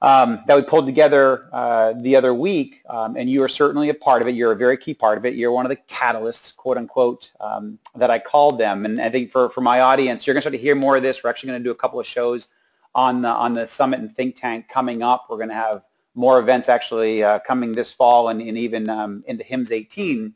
um, 0.00 0.44
that 0.46 0.56
we 0.56 0.62
pulled 0.62 0.86
together 0.86 1.48
uh, 1.52 1.92
the 1.92 2.14
other 2.14 2.32
week, 2.32 2.82
um, 2.88 3.16
and 3.16 3.28
you 3.28 3.42
are 3.42 3.48
certainly 3.48 3.88
a 3.88 3.94
part 3.94 4.22
of 4.22 4.28
it. 4.28 4.34
You're 4.34 4.52
a 4.52 4.56
very 4.56 4.76
key 4.76 4.94
part 4.94 5.18
of 5.18 5.26
it. 5.26 5.34
You're 5.34 5.50
one 5.50 5.66
of 5.66 5.70
the 5.70 5.76
catalysts, 5.76 6.54
quote 6.56 6.76
unquote, 6.76 7.32
um, 7.40 7.78
that 7.96 8.10
I 8.10 8.18
called 8.20 8.58
them. 8.58 8.84
And 8.84 9.00
I 9.00 9.10
think 9.10 9.32
for, 9.32 9.50
for 9.50 9.60
my 9.60 9.80
audience, 9.80 10.26
you're 10.26 10.34
going 10.34 10.40
to 10.40 10.42
start 10.42 10.54
to 10.54 10.58
hear 10.58 10.76
more 10.76 10.96
of 10.96 11.02
this. 11.02 11.24
We're 11.24 11.30
actually 11.30 11.48
going 11.48 11.60
to 11.60 11.64
do 11.64 11.72
a 11.72 11.76
couple 11.76 11.98
of 11.98 12.06
shows 12.06 12.48
on 12.94 13.22
the 13.22 13.28
on 13.28 13.54
the 13.54 13.66
summit 13.66 14.00
and 14.00 14.14
think 14.14 14.36
tank 14.36 14.68
coming 14.68 15.02
up. 15.02 15.26
We're 15.28 15.36
going 15.36 15.48
to 15.48 15.54
have 15.54 15.82
more 16.14 16.38
events 16.38 16.68
actually 16.68 17.22
uh, 17.22 17.40
coming 17.40 17.72
this 17.72 17.92
fall 17.92 18.28
and, 18.28 18.40
and 18.40 18.56
even 18.56 18.88
um, 18.88 19.24
into 19.26 19.44
HIMSS 19.44 19.72
18 19.72 20.34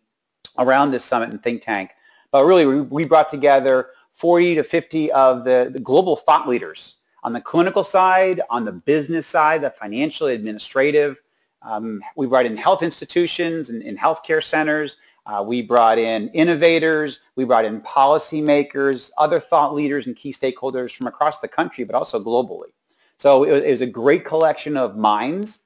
around 0.59 0.90
this 0.90 1.04
summit 1.04 1.31
and 1.31 1.42
think 1.42 1.62
tank. 1.62 1.90
But 2.31 2.45
really, 2.45 2.66
we, 2.66 2.81
we 2.81 3.04
brought 3.04 3.31
together 3.31 3.90
40 4.14 4.57
to 4.57 4.64
50 4.64 5.12
of 5.12 5.45
the, 5.45 5.71
the 5.73 5.81
global 5.81 6.16
thought 6.16 6.49
leaders 6.49 6.97
on 7.23 7.33
the 7.33 7.41
clinical 7.41 7.85
side, 7.85 8.41
on 8.50 8.64
the 8.64 8.73
business 8.73 9.26
side, 9.26 9.62
the 9.62 9.71
financial, 9.71 10.26
administrative. 10.26 11.21
Um, 11.62 12.02
we 12.17 12.26
brought 12.26 12.47
in 12.47 12.57
health 12.57 12.83
institutions 12.83 13.69
and, 13.69 13.83
and 13.83 13.99
healthcare 13.99 14.43
centers. 14.43 14.97
Uh, 15.25 15.45
we 15.47 15.62
brought 15.62 15.99
in 15.99 16.29
innovators. 16.31 17.21
We 17.37 17.45
brought 17.45 17.64
in 17.64 17.81
policymakers, 17.83 19.11
other 19.19 19.38
thought 19.38 19.73
leaders 19.75 20.07
and 20.07 20.17
key 20.17 20.33
stakeholders 20.33 20.95
from 20.95 21.07
across 21.07 21.38
the 21.38 21.47
country, 21.47 21.85
but 21.85 21.95
also 21.95 22.23
globally. 22.23 22.73
So 23.19 23.45
it 23.45 23.52
was, 23.52 23.62
it 23.62 23.71
was 23.71 23.81
a 23.83 23.87
great 23.87 24.25
collection 24.25 24.76
of 24.76 24.97
minds. 24.97 25.61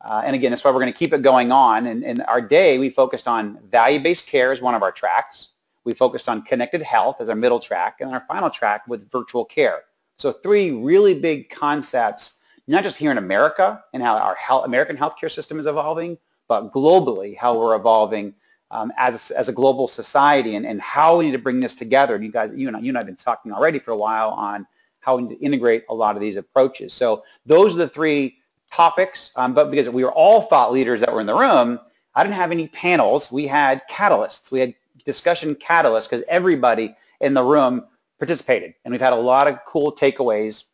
Uh, 0.00 0.22
and 0.24 0.34
again, 0.34 0.50
that's 0.50 0.64
why 0.64 0.70
we're 0.70 0.80
going 0.80 0.92
to 0.92 0.98
keep 0.98 1.12
it 1.12 1.20
going 1.20 1.52
on. 1.52 1.86
And 1.86 2.02
in 2.02 2.22
our 2.22 2.40
day, 2.40 2.78
we 2.78 2.88
focused 2.88 3.28
on 3.28 3.58
value-based 3.70 4.26
care 4.26 4.50
as 4.50 4.62
one 4.62 4.74
of 4.74 4.82
our 4.82 4.90
tracks. 4.90 5.48
We 5.84 5.92
focused 5.92 6.28
on 6.28 6.42
connected 6.42 6.80
health 6.80 7.20
as 7.20 7.28
our 7.28 7.36
middle 7.36 7.60
track, 7.60 8.00
and 8.00 8.12
our 8.12 8.24
final 8.28 8.48
track 8.48 8.88
with 8.88 9.10
virtual 9.10 9.44
care. 9.44 9.82
So 10.22 10.30
three 10.30 10.70
really 10.70 11.14
big 11.14 11.50
concepts, 11.50 12.38
not 12.68 12.84
just 12.84 12.96
here 12.96 13.10
in 13.10 13.18
America 13.18 13.82
and 13.92 14.00
how 14.00 14.16
our 14.16 14.36
health, 14.36 14.64
American 14.64 14.96
healthcare 14.96 15.28
system 15.28 15.58
is 15.58 15.66
evolving, 15.66 16.16
but 16.46 16.72
globally 16.72 17.36
how 17.36 17.58
we're 17.58 17.74
evolving 17.74 18.32
um, 18.70 18.92
as, 18.96 19.32
as 19.32 19.48
a 19.48 19.52
global 19.52 19.88
society 19.88 20.54
and, 20.54 20.64
and 20.64 20.80
how 20.80 21.18
we 21.18 21.24
need 21.24 21.32
to 21.32 21.40
bring 21.40 21.58
this 21.58 21.74
together. 21.74 22.14
And 22.14 22.22
you 22.22 22.30
guys, 22.30 22.52
you 22.54 22.68
and, 22.68 22.76
I, 22.76 22.80
you 22.80 22.90
and 22.90 22.98
I 22.98 23.00
have 23.00 23.06
been 23.08 23.16
talking 23.16 23.50
already 23.50 23.80
for 23.80 23.90
a 23.90 23.96
while 23.96 24.30
on 24.30 24.64
how 25.00 25.16
we 25.16 25.24
need 25.24 25.34
to 25.34 25.44
integrate 25.44 25.86
a 25.90 25.94
lot 25.94 26.14
of 26.14 26.22
these 26.22 26.36
approaches. 26.36 26.94
So 26.94 27.24
those 27.44 27.74
are 27.74 27.78
the 27.78 27.88
three 27.88 28.36
topics, 28.70 29.32
um, 29.34 29.54
but 29.54 29.72
because 29.72 29.88
we 29.88 30.04
were 30.04 30.12
all 30.12 30.42
thought 30.42 30.72
leaders 30.72 31.00
that 31.00 31.12
were 31.12 31.20
in 31.20 31.26
the 31.26 31.34
room, 31.34 31.80
I 32.14 32.22
didn't 32.22 32.36
have 32.36 32.52
any 32.52 32.68
panels. 32.68 33.32
We 33.32 33.48
had 33.48 33.82
catalysts. 33.90 34.52
We 34.52 34.60
had 34.60 34.72
discussion 35.04 35.56
catalysts 35.56 36.08
because 36.08 36.24
everybody 36.28 36.94
in 37.20 37.34
the 37.34 37.42
room 37.42 37.86
participated. 38.22 38.72
And 38.84 38.92
we've 38.92 39.00
had 39.00 39.12
a 39.12 39.16
lot 39.16 39.48
of 39.48 39.58
cool 39.66 39.90
takeaways 39.90 40.66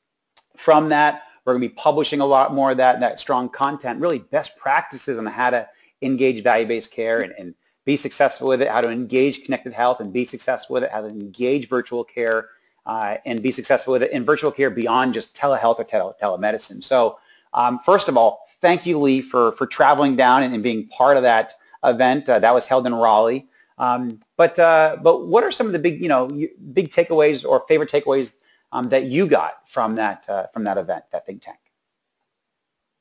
from 0.58 0.90
that. 0.90 1.22
We're 1.46 1.54
going 1.54 1.62
to 1.62 1.68
be 1.70 1.74
publishing 1.76 2.20
a 2.20 2.26
lot 2.26 2.52
more 2.52 2.72
of 2.72 2.76
that, 2.76 3.00
that 3.00 3.18
strong 3.18 3.48
content, 3.48 4.02
really 4.02 4.18
best 4.18 4.58
practices 4.58 5.18
on 5.18 5.24
how 5.24 5.48
to 5.48 5.66
engage 6.02 6.42
value-based 6.42 6.90
care 6.90 7.22
and, 7.22 7.32
and 7.38 7.54
be 7.86 7.96
successful 7.96 8.48
with 8.48 8.60
it, 8.60 8.68
how 8.68 8.82
to 8.82 8.90
engage 8.90 9.44
connected 9.44 9.72
health 9.72 10.00
and 10.00 10.12
be 10.12 10.26
successful 10.26 10.74
with 10.74 10.84
it, 10.84 10.90
how 10.90 11.00
to 11.00 11.06
engage 11.06 11.70
virtual 11.70 12.04
care 12.04 12.50
uh, 12.84 13.16
and 13.24 13.42
be 13.42 13.50
successful 13.50 13.94
with 13.94 14.02
it 14.02 14.12
in 14.12 14.26
virtual 14.26 14.50
care 14.50 14.68
beyond 14.68 15.14
just 15.14 15.34
telehealth 15.34 15.78
or 15.78 15.84
tele- 15.84 16.14
telemedicine. 16.20 16.84
So 16.84 17.18
um, 17.54 17.78
first 17.78 18.08
of 18.08 18.18
all, 18.18 18.46
thank 18.60 18.84
you, 18.84 18.98
Leigh, 18.98 19.22
for, 19.22 19.52
for 19.52 19.66
traveling 19.66 20.16
down 20.16 20.42
and, 20.42 20.52
and 20.52 20.62
being 20.62 20.86
part 20.88 21.16
of 21.16 21.22
that 21.22 21.54
event. 21.82 22.28
Uh, 22.28 22.40
that 22.40 22.52
was 22.52 22.66
held 22.66 22.86
in 22.86 22.94
Raleigh. 22.94 23.48
Um, 23.78 24.20
but 24.36 24.58
uh, 24.58 24.96
but 25.02 25.26
what 25.26 25.44
are 25.44 25.52
some 25.52 25.66
of 25.66 25.72
the 25.72 25.78
big 25.78 26.02
you 26.02 26.08
know 26.08 26.28
big 26.72 26.90
takeaways 26.90 27.44
or 27.44 27.64
favorite 27.68 27.90
takeaways 27.90 28.34
um, 28.72 28.88
that 28.88 29.06
you 29.06 29.26
got 29.26 29.68
from 29.68 29.94
that 29.96 30.28
uh, 30.28 30.46
from 30.52 30.64
that 30.64 30.78
event, 30.78 31.04
that 31.12 31.24
think 31.26 31.42
tank? 31.42 31.58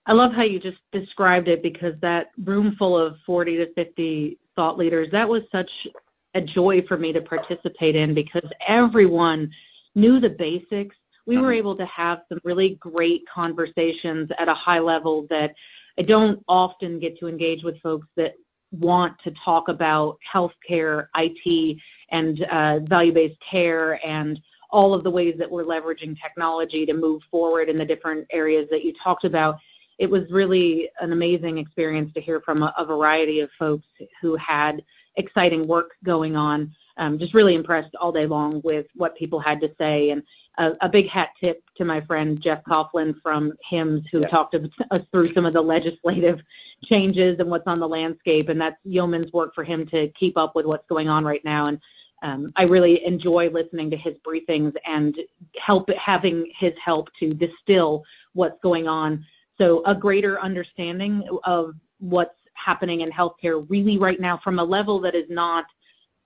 I 0.07 0.13
love 0.13 0.33
how 0.33 0.43
you 0.43 0.59
just 0.59 0.77
described 0.93 1.49
it 1.49 1.61
because 1.61 1.93
that 1.99 2.31
room 2.45 2.75
full 2.77 2.97
of 2.97 3.19
40 3.25 3.57
to 3.57 3.73
50 3.73 4.39
thought 4.55 4.77
leaders, 4.77 5.11
that 5.11 5.27
was 5.27 5.43
such 5.51 5.85
a 6.33 6.39
joy 6.39 6.81
for 6.81 6.97
me 6.97 7.11
to 7.11 7.21
participate 7.21 7.95
in 7.95 8.13
because 8.13 8.49
everyone 8.65 9.51
knew 9.95 10.21
the 10.21 10.29
basics. 10.29 10.95
We 11.25 11.37
were 11.37 11.49
mm-hmm. 11.49 11.53
able 11.53 11.75
to 11.75 11.85
have 11.87 12.21
some 12.29 12.39
really 12.45 12.75
great 12.75 13.27
conversations 13.27 14.31
at 14.39 14.47
a 14.47 14.53
high 14.53 14.79
level 14.79 15.27
that 15.29 15.55
I 15.99 16.03
don't 16.03 16.41
often 16.47 16.99
get 16.99 17.19
to 17.19 17.27
engage 17.27 17.63
with 17.63 17.81
folks 17.81 18.07
that 18.15 18.35
want 18.71 19.17
to 19.19 19.31
talk 19.31 19.69
about 19.69 20.17
healthcare, 20.29 21.07
IT, 21.15 21.77
and 22.09 22.43
uh, 22.43 22.79
value-based 22.83 23.39
care, 23.39 23.99
and 24.05 24.39
all 24.69 24.93
of 24.93 25.03
the 25.03 25.11
ways 25.11 25.35
that 25.37 25.49
we're 25.49 25.63
leveraging 25.63 26.19
technology 26.21 26.85
to 26.85 26.93
move 26.93 27.21
forward 27.31 27.69
in 27.69 27.77
the 27.77 27.85
different 27.85 28.27
areas 28.31 28.67
that 28.69 28.83
you 28.83 28.93
talked 28.93 29.23
about. 29.23 29.57
It 29.97 30.09
was 30.09 30.29
really 30.29 30.89
an 30.99 31.11
amazing 31.13 31.57
experience 31.57 32.13
to 32.13 32.21
hear 32.21 32.41
from 32.41 32.61
a, 32.61 32.73
a 32.77 32.85
variety 32.85 33.39
of 33.39 33.49
folks 33.57 33.87
who 34.21 34.35
had 34.35 34.83
exciting 35.15 35.67
work 35.67 35.95
going 36.03 36.35
on. 36.35 36.73
Um, 36.97 37.17
just 37.17 37.33
really 37.33 37.55
impressed 37.55 37.95
all 37.95 38.11
day 38.11 38.25
long 38.25 38.61
with 38.63 38.87
what 38.95 39.15
people 39.15 39.39
had 39.39 39.61
to 39.61 39.71
say 39.79 40.09
and 40.09 40.23
a, 40.57 40.75
a, 40.81 40.89
big 40.89 41.07
hat 41.07 41.29
tip 41.41 41.63
to 41.75 41.85
my 41.85 42.01
friend 42.01 42.39
Jeff 42.41 42.63
Coughlin 42.63 43.15
from 43.21 43.53
HIMSS, 43.69 44.05
who 44.11 44.21
yeah. 44.21 44.27
talked 44.27 44.55
us 44.55 45.01
through 45.11 45.33
some 45.33 45.45
of 45.45 45.53
the 45.53 45.61
legislative 45.61 46.41
changes 46.85 47.39
and 47.39 47.49
what's 47.49 47.67
on 47.67 47.79
the 47.79 47.87
landscape, 47.87 48.49
and 48.49 48.59
that's 48.59 48.77
yeoman's 48.83 49.31
work 49.33 49.53
for 49.53 49.63
him 49.63 49.85
to 49.87 50.07
keep 50.09 50.37
up 50.37 50.55
with 50.55 50.65
what's 50.65 50.87
going 50.87 51.09
on 51.09 51.23
right 51.23 51.43
now. 51.43 51.67
And 51.67 51.79
um, 52.23 52.51
I 52.55 52.63
really 52.63 53.05
enjoy 53.05 53.49
listening 53.49 53.91
to 53.91 53.97
his 53.97 54.15
briefings 54.27 54.75
and 54.85 55.15
help 55.57 55.91
having 55.91 56.51
his 56.55 56.73
help 56.83 57.09
to 57.19 57.29
distill 57.29 58.03
what's 58.33 58.59
going 58.61 58.87
on. 58.87 59.25
So 59.59 59.83
a 59.85 59.95
greater 59.95 60.39
understanding 60.39 61.27
of 61.43 61.75
what's 61.99 62.39
happening 62.53 63.01
in 63.01 63.09
healthcare 63.09 63.65
really 63.69 63.97
right 63.97 64.19
now 64.19 64.37
from 64.37 64.59
a 64.59 64.63
level 64.63 64.99
that 64.99 65.15
is 65.15 65.29
not 65.29 65.65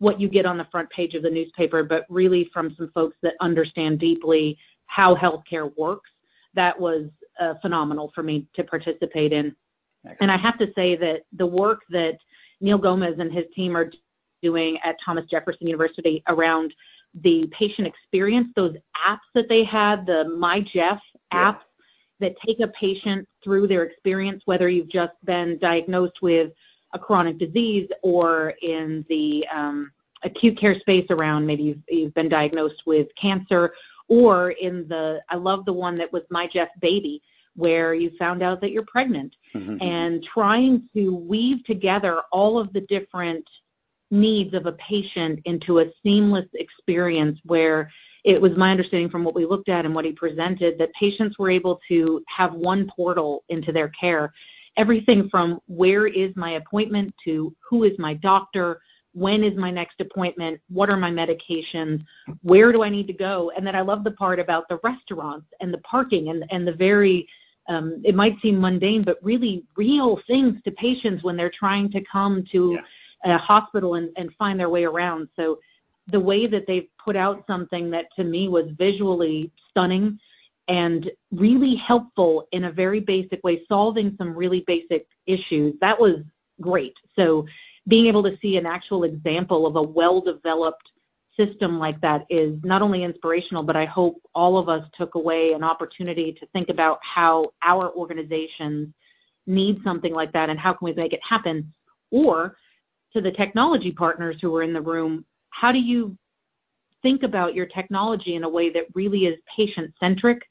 what 0.01 0.19
you 0.19 0.27
get 0.27 0.47
on 0.47 0.57
the 0.57 0.65
front 0.65 0.89
page 0.89 1.13
of 1.13 1.21
the 1.21 1.29
newspaper, 1.29 1.83
but 1.83 2.07
really 2.09 2.45
from 2.45 2.73
some 2.73 2.89
folks 2.89 3.15
that 3.21 3.35
understand 3.39 3.99
deeply 3.99 4.57
how 4.87 5.15
healthcare 5.15 5.71
works. 5.77 6.09
That 6.55 6.77
was 6.77 7.05
uh, 7.39 7.53
phenomenal 7.61 8.11
for 8.15 8.23
me 8.23 8.47
to 8.53 8.63
participate 8.63 9.31
in. 9.31 9.55
Excellent. 10.03 10.17
And 10.21 10.31
I 10.31 10.37
have 10.37 10.57
to 10.57 10.73
say 10.75 10.95
that 10.95 11.21
the 11.33 11.45
work 11.45 11.83
that 11.91 12.17
Neil 12.61 12.79
Gomes 12.79 13.19
and 13.19 13.31
his 13.31 13.45
team 13.53 13.77
are 13.77 13.91
doing 14.41 14.79
at 14.79 14.99
Thomas 14.99 15.25
Jefferson 15.27 15.67
University 15.67 16.23
around 16.27 16.73
the 17.13 17.45
patient 17.51 17.87
experience, 17.87 18.47
those 18.55 18.75
apps 19.05 19.19
that 19.35 19.49
they 19.49 19.63
had, 19.63 20.07
the 20.07 20.25
MyJeff 20.35 20.73
yeah. 20.73 20.99
apps 21.31 21.61
that 22.19 22.35
take 22.43 22.59
a 22.59 22.67
patient 22.69 23.27
through 23.43 23.67
their 23.67 23.83
experience, 23.83 24.41
whether 24.45 24.67
you've 24.67 24.89
just 24.89 25.13
been 25.25 25.59
diagnosed 25.59 26.23
with 26.23 26.53
a 26.93 26.99
chronic 26.99 27.37
disease 27.37 27.89
or 28.01 28.53
in 28.61 29.05
the 29.09 29.47
um, 29.51 29.91
acute 30.23 30.57
care 30.57 30.79
space 30.79 31.05
around 31.09 31.45
maybe 31.45 31.63
you've, 31.63 31.81
you've 31.89 32.13
been 32.13 32.29
diagnosed 32.29 32.85
with 32.85 33.13
cancer 33.15 33.73
or 34.07 34.51
in 34.51 34.87
the, 34.87 35.21
I 35.29 35.35
love 35.35 35.65
the 35.65 35.73
one 35.73 35.95
that 35.95 36.11
was 36.11 36.23
my 36.29 36.47
Jeff 36.47 36.69
Baby 36.79 37.21
where 37.55 37.93
you 37.93 38.09
found 38.17 38.41
out 38.41 38.61
that 38.61 38.71
you're 38.71 38.85
pregnant 38.85 39.35
mm-hmm. 39.53 39.77
and 39.81 40.23
trying 40.23 40.87
to 40.93 41.15
weave 41.15 41.63
together 41.65 42.21
all 42.31 42.57
of 42.57 42.71
the 42.73 42.81
different 42.81 43.47
needs 44.09 44.53
of 44.53 44.65
a 44.65 44.71
patient 44.73 45.39
into 45.45 45.79
a 45.79 45.91
seamless 46.03 46.47
experience 46.53 47.39
where 47.45 47.91
it 48.23 48.41
was 48.41 48.55
my 48.55 48.71
understanding 48.71 49.09
from 49.09 49.23
what 49.23 49.33
we 49.33 49.45
looked 49.45 49.69
at 49.69 49.85
and 49.85 49.95
what 49.95 50.05
he 50.05 50.11
presented 50.11 50.77
that 50.77 50.93
patients 50.93 51.39
were 51.39 51.49
able 51.49 51.81
to 51.87 52.23
have 52.27 52.53
one 52.53 52.89
portal 52.93 53.43
into 53.49 53.71
their 53.71 53.89
care 53.89 54.33
everything 54.77 55.29
from 55.29 55.59
where 55.67 56.07
is 56.07 56.35
my 56.35 56.51
appointment 56.51 57.13
to 57.25 57.55
who 57.67 57.83
is 57.83 57.97
my 57.99 58.13
doctor, 58.13 58.81
when 59.13 59.43
is 59.43 59.55
my 59.55 59.71
next 59.71 59.99
appointment, 59.99 60.61
what 60.69 60.89
are 60.89 60.97
my 60.97 61.11
medications, 61.11 62.03
where 62.41 62.71
do 62.71 62.81
I 62.83 62.89
need 62.89 63.07
to 63.07 63.13
go, 63.13 63.51
and 63.55 63.67
then 63.67 63.75
I 63.75 63.81
love 63.81 64.03
the 64.03 64.11
part 64.11 64.39
about 64.39 64.69
the 64.69 64.79
restaurants 64.83 65.47
and 65.59 65.73
the 65.73 65.79
parking 65.79 66.29
and, 66.29 66.45
and 66.49 66.65
the 66.65 66.73
very, 66.73 67.27
um, 67.67 68.01
it 68.05 68.15
might 68.15 68.39
seem 68.41 68.59
mundane, 68.59 69.01
but 69.01 69.19
really 69.21 69.65
real 69.75 70.17
things 70.27 70.61
to 70.63 70.71
patients 70.71 71.23
when 71.23 71.35
they're 71.35 71.49
trying 71.49 71.91
to 71.91 72.01
come 72.01 72.43
to 72.51 72.79
yeah. 73.25 73.35
a 73.35 73.37
hospital 73.37 73.95
and, 73.95 74.09
and 74.15 74.33
find 74.35 74.59
their 74.59 74.69
way 74.69 74.85
around. 74.85 75.27
So 75.35 75.59
the 76.07 76.19
way 76.19 76.47
that 76.47 76.65
they've 76.65 76.87
put 76.97 77.15
out 77.15 77.43
something 77.47 77.89
that 77.91 78.07
to 78.15 78.23
me 78.23 78.47
was 78.47 78.65
visually 78.71 79.51
stunning 79.69 80.19
and 80.67 81.11
really 81.31 81.75
helpful 81.75 82.47
in 82.51 82.65
a 82.65 82.71
very 82.71 82.99
basic 82.99 83.43
way, 83.43 83.63
solving 83.67 84.15
some 84.17 84.35
really 84.35 84.61
basic 84.61 85.07
issues, 85.25 85.73
that 85.81 85.99
was 85.99 86.17
great. 86.59 86.95
So 87.17 87.45
being 87.87 88.05
able 88.05 88.23
to 88.23 88.37
see 88.37 88.57
an 88.57 88.65
actual 88.65 89.03
example 89.03 89.65
of 89.65 89.75
a 89.75 89.81
well-developed 89.81 90.91
system 91.37 91.79
like 91.79 91.99
that 92.01 92.25
is 92.29 92.59
not 92.63 92.81
only 92.81 93.03
inspirational, 93.03 93.63
but 93.63 93.75
I 93.75 93.85
hope 93.85 94.21
all 94.35 94.57
of 94.57 94.69
us 94.69 94.87
took 94.93 95.15
away 95.15 95.53
an 95.53 95.63
opportunity 95.63 96.31
to 96.33 96.45
think 96.47 96.69
about 96.69 96.99
how 97.01 97.45
our 97.63 97.91
organizations 97.93 98.93
need 99.47 99.81
something 99.83 100.13
like 100.13 100.31
that 100.33 100.49
and 100.49 100.59
how 100.59 100.73
can 100.73 100.85
we 100.85 100.93
make 100.93 101.13
it 101.13 101.23
happen. 101.23 101.73
Or 102.11 102.57
to 103.13 103.21
the 103.21 103.31
technology 103.31 103.91
partners 103.91 104.37
who 104.39 104.55
are 104.55 104.63
in 104.63 104.73
the 104.73 104.81
room, 104.81 105.25
how 105.49 105.71
do 105.71 105.79
you 105.79 106.17
think 107.01 107.23
about 107.23 107.55
your 107.55 107.65
technology 107.65 108.35
in 108.35 108.43
a 108.43 108.49
way 108.49 108.69
that 108.69 108.85
really 108.93 109.25
is 109.25 109.39
patient-centric 109.47 110.47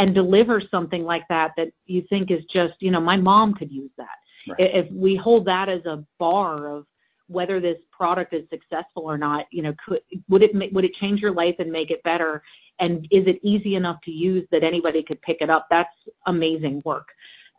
and 0.00 0.14
deliver 0.14 0.62
something 0.62 1.04
like 1.04 1.28
that 1.28 1.52
that 1.58 1.70
you 1.84 2.00
think 2.00 2.30
is 2.30 2.44
just, 2.46 2.72
you 2.80 2.90
know, 2.90 3.00
my 3.00 3.18
mom 3.18 3.52
could 3.52 3.70
use 3.70 3.90
that. 3.98 4.16
Right. 4.48 4.58
If 4.74 4.90
we 4.90 5.14
hold 5.14 5.44
that 5.44 5.68
as 5.68 5.84
a 5.84 6.02
bar 6.18 6.68
of 6.68 6.86
whether 7.26 7.60
this 7.60 7.76
product 7.92 8.32
is 8.32 8.48
successful 8.48 9.04
or 9.04 9.18
not, 9.18 9.46
you 9.52 9.62
know, 9.62 9.74
could, 9.86 10.00
would 10.28 10.42
it 10.42 10.72
would 10.72 10.86
it 10.86 10.94
change 10.94 11.20
your 11.20 11.32
life 11.32 11.56
and 11.58 11.70
make 11.70 11.90
it 11.90 12.02
better? 12.02 12.42
And 12.78 13.06
is 13.10 13.26
it 13.26 13.38
easy 13.42 13.74
enough 13.74 14.00
to 14.04 14.10
use 14.10 14.48
that 14.50 14.64
anybody 14.64 15.02
could 15.02 15.20
pick 15.20 15.42
it 15.42 15.50
up? 15.50 15.66
That's 15.70 15.94
amazing 16.24 16.80
work. 16.86 17.08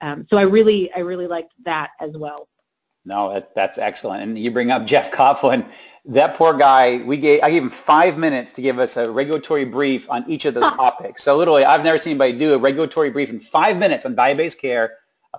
Um, 0.01 0.25
so 0.27 0.37
I 0.37 0.41
really, 0.41 0.91
I 0.93 0.99
really 0.99 1.27
liked 1.27 1.53
that 1.63 1.91
as 1.99 2.17
well. 2.17 2.49
No, 3.05 3.31
that, 3.33 3.53
that's 3.53 3.77
excellent. 3.77 4.23
And 4.23 4.35
you 4.35 4.49
bring 4.49 4.71
up 4.71 4.85
Jeff 4.85 5.11
Coughlin. 5.11 5.63
That 6.05 6.35
poor 6.35 6.55
guy, 6.57 6.97
we 6.97 7.17
gave, 7.17 7.43
I 7.43 7.51
gave 7.51 7.61
him 7.61 7.69
five 7.69 8.17
minutes 8.17 8.53
to 8.53 8.61
give 8.61 8.79
us 8.79 8.97
a 8.97 9.11
regulatory 9.11 9.65
brief 9.65 10.09
on 10.09 10.25
each 10.27 10.45
of 10.45 10.55
those 10.55 10.71
topics. 10.71 11.23
So 11.23 11.37
literally, 11.37 11.63
I've 11.63 11.83
never 11.83 11.99
seen 11.99 12.11
anybody 12.11 12.39
do 12.39 12.55
a 12.55 12.57
regulatory 12.57 13.11
brief 13.11 13.29
in 13.29 13.39
five 13.39 13.77
minutes 13.77 14.05
on 14.05 14.15
value-based 14.15 14.59
care 14.59 14.97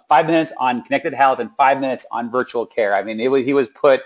five 0.09 0.27
minutes 0.27 0.53
on 0.59 0.83
connected 0.83 1.13
health 1.13 1.39
and 1.39 1.51
five 1.57 1.81
minutes 1.81 2.07
on 2.11 2.31
virtual 2.31 2.67
care. 2.67 2.95
I 2.95 3.03
mean, 3.03 3.21
it 3.21 3.31
was, 3.31 3.45
he 3.45 3.53
was 3.53 3.69
put 3.69 4.03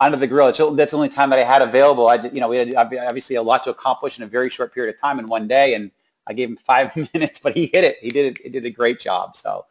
under 0.00 0.16
the 0.16 0.26
grill. 0.26 0.46
That's 0.74 0.90
the 0.90 0.96
only 0.96 1.08
time 1.08 1.30
that 1.30 1.38
I 1.38 1.44
had 1.44 1.62
available. 1.62 2.08
I, 2.08 2.16
you 2.16 2.40
know, 2.40 2.48
we 2.48 2.56
had 2.56 2.74
obviously 2.74 3.36
a 3.36 3.42
lot 3.42 3.64
to 3.64 3.70
accomplish 3.70 4.18
in 4.18 4.24
a 4.24 4.26
very 4.26 4.50
short 4.50 4.74
period 4.74 4.94
of 4.94 5.00
time 5.00 5.18
in 5.18 5.26
one 5.26 5.48
day, 5.48 5.74
and 5.74 5.90
I 6.26 6.32
gave 6.34 6.50
him 6.50 6.56
five 6.56 6.94
minutes, 7.14 7.38
but 7.38 7.54
he 7.54 7.70
hit 7.72 7.84
it. 7.84 7.98
He 8.00 8.10
did 8.10 8.32
it. 8.32 8.42
He 8.42 8.48
did 8.48 8.66
a 8.66 8.70
great 8.70 9.00
job. 9.00 9.36
So 9.36 9.66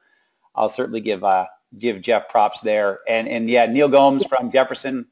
I'll 0.56 0.70
certainly 0.70 1.02
give 1.02 1.24
uh, 1.24 1.48
give 1.78 2.02
Jeff 2.02 2.30
props 2.30 2.62
there. 2.62 3.00
And 3.08 3.28
and 3.28 3.50
yeah, 3.50 3.65
Neil 3.65 3.89
Gomes 3.89 4.26
from 4.26 4.52
Jefferson, 4.52 5.08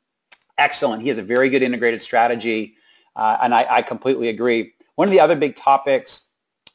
excellent. 0.60 1.02
He 1.02 1.08
has 1.08 1.17
a 1.17 1.24
very 1.24 1.50
good 1.50 1.63
integrated 1.63 2.02
strategy, 2.02 2.76
uh, 3.15 3.38
and 3.41 3.56
I, 3.56 3.65
I 3.69 3.82
completely 3.82 4.30
agree. 4.30 4.74
One 4.95 5.08
of 5.08 5.12
the 5.12 5.19
other 5.19 5.36
big 5.36 5.56
topics 5.56 6.30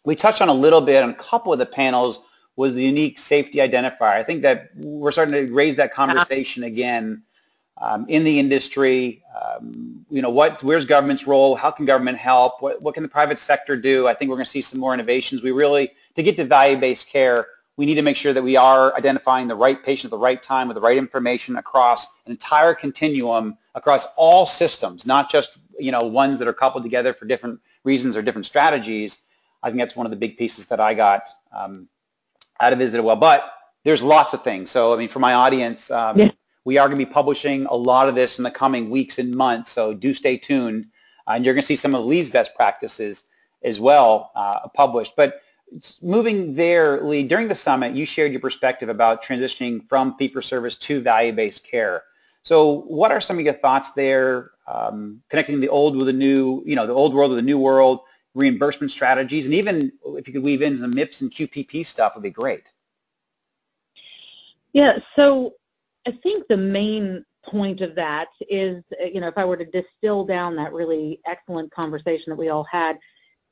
we 0.04 0.14
touched 0.16 0.42
on 0.42 0.48
a 0.48 0.54
little 0.54 0.80
bit 0.80 1.02
on 1.02 1.10
a 1.10 1.14
couple 1.14 1.52
of 1.52 1.58
the 1.58 1.66
panels 1.66 2.20
was 2.56 2.74
the 2.74 2.82
unique 2.82 3.18
safety 3.18 3.58
identifier. 3.58 4.02
I 4.02 4.22
think 4.22 4.42
that 4.42 4.70
we're 4.76 5.12
starting 5.12 5.34
to 5.34 5.52
raise 5.52 5.76
that 5.76 5.92
conversation 5.92 6.62
again 6.64 7.22
um, 7.78 8.06
in 8.08 8.22
the 8.22 8.38
industry. 8.38 9.22
Um, 9.42 10.06
you 10.10 10.22
know, 10.22 10.30
what, 10.30 10.62
where's 10.62 10.84
government's 10.84 11.26
role? 11.26 11.56
How 11.56 11.70
can 11.70 11.84
government 11.84 12.18
help? 12.18 12.62
What, 12.62 12.80
what 12.80 12.94
can 12.94 13.02
the 13.02 13.08
private 13.08 13.38
sector 13.38 13.76
do? 13.76 14.06
I 14.06 14.14
think 14.14 14.28
we're 14.28 14.36
going 14.36 14.44
to 14.44 14.50
see 14.50 14.62
some 14.62 14.78
more 14.78 14.94
innovations. 14.94 15.42
We 15.42 15.50
really, 15.50 15.92
to 16.14 16.22
get 16.22 16.36
to 16.36 16.44
value-based 16.44 17.08
care, 17.08 17.46
we 17.76 17.86
need 17.86 17.96
to 17.96 18.02
make 18.02 18.16
sure 18.16 18.32
that 18.32 18.42
we 18.42 18.56
are 18.56 18.94
identifying 18.96 19.48
the 19.48 19.56
right 19.56 19.82
patient 19.82 20.06
at 20.06 20.10
the 20.10 20.18
right 20.18 20.42
time 20.42 20.68
with 20.68 20.76
the 20.76 20.80
right 20.80 20.96
information 20.96 21.56
across 21.56 22.06
an 22.26 22.32
entire 22.32 22.74
continuum 22.74 23.58
across 23.74 24.06
all 24.16 24.46
systems, 24.46 25.06
not 25.06 25.30
just 25.30 25.58
you 25.78 25.90
know 25.90 26.02
ones 26.02 26.38
that 26.38 26.48
are 26.48 26.52
coupled 26.52 26.82
together 26.82 27.12
for 27.12 27.24
different 27.26 27.60
reasons 27.82 28.16
or 28.16 28.22
different 28.22 28.46
strategies. 28.46 29.22
I 29.62 29.68
think 29.68 29.78
that's 29.78 29.96
one 29.96 30.06
of 30.06 30.10
the 30.10 30.16
big 30.16 30.36
pieces 30.36 30.66
that 30.66 30.78
I 30.78 30.94
got 30.94 31.28
um, 31.52 31.88
out 32.60 32.72
of 32.72 32.78
Visit 32.78 33.02
Well. 33.02 33.16
But 33.16 33.50
there's 33.84 34.02
lots 34.02 34.34
of 34.34 34.42
things. 34.42 34.70
So, 34.70 34.92
I 34.92 34.96
mean, 34.96 35.08
for 35.08 35.20
my 35.20 35.34
audience, 35.34 35.90
um, 35.90 36.18
yeah. 36.18 36.30
we 36.64 36.78
are 36.78 36.86
going 36.88 36.98
to 36.98 37.04
be 37.04 37.10
publishing 37.10 37.66
a 37.66 37.74
lot 37.74 38.08
of 38.08 38.14
this 38.14 38.38
in 38.38 38.44
the 38.44 38.50
coming 38.50 38.90
weeks 38.90 39.18
and 39.18 39.34
months. 39.34 39.70
So 39.70 39.94
do 39.94 40.14
stay 40.14 40.36
tuned. 40.36 40.86
Uh, 41.26 41.32
and 41.32 41.44
you're 41.44 41.54
going 41.54 41.62
to 41.62 41.66
see 41.66 41.76
some 41.76 41.94
of 41.94 42.04
Leigh's 42.04 42.30
best 42.30 42.54
practices 42.54 43.24
as 43.62 43.80
well 43.80 44.32
uh, 44.34 44.68
published. 44.74 45.14
But 45.16 45.40
moving 46.02 46.54
there, 46.54 47.02
Leigh, 47.02 47.24
during 47.24 47.48
the 47.48 47.54
summit, 47.54 47.96
you 47.96 48.06
shared 48.06 48.32
your 48.32 48.40
perspective 48.40 48.88
about 48.88 49.24
transitioning 49.24 49.88
from 49.88 50.16
fee-for-service 50.16 50.76
to 50.78 51.00
value-based 51.00 51.64
care. 51.68 52.04
So 52.42 52.82
what 52.82 53.10
are 53.10 53.20
some 53.20 53.38
of 53.38 53.44
your 53.44 53.54
thoughts 53.54 53.92
there, 53.92 54.52
um, 54.66 55.22
connecting 55.30 55.60
the 55.60 55.68
old 55.68 55.96
with 55.96 56.06
the 56.06 56.12
new, 56.12 56.62
you 56.66 56.76
know, 56.76 56.86
the 56.86 56.92
old 56.92 57.14
world 57.14 57.30
with 57.30 57.38
the 57.38 57.44
new 57.44 57.58
world, 57.58 58.00
reimbursement 58.34 58.90
strategies, 58.90 59.46
and 59.46 59.54
even 59.54 59.92
if 60.04 60.26
you 60.26 60.34
could 60.34 60.44
weave 60.44 60.62
in 60.62 60.76
some 60.76 60.92
MIPS 60.92 61.22
and 61.22 61.30
QPP 61.30 61.86
stuff 61.86 62.14
would 62.14 62.22
be 62.22 62.30
great. 62.30 62.70
Yeah, 64.72 64.98
so 65.16 65.54
I 66.06 66.10
think 66.10 66.48
the 66.48 66.56
main 66.56 67.24
point 67.44 67.80
of 67.80 67.94
that 67.94 68.28
is, 68.48 68.82
you 69.12 69.20
know, 69.20 69.28
if 69.28 69.38
I 69.38 69.44
were 69.44 69.56
to 69.56 69.64
distill 69.64 70.24
down 70.24 70.56
that 70.56 70.72
really 70.72 71.20
excellent 71.26 71.70
conversation 71.70 72.30
that 72.30 72.36
we 72.36 72.48
all 72.48 72.64
had, 72.64 72.98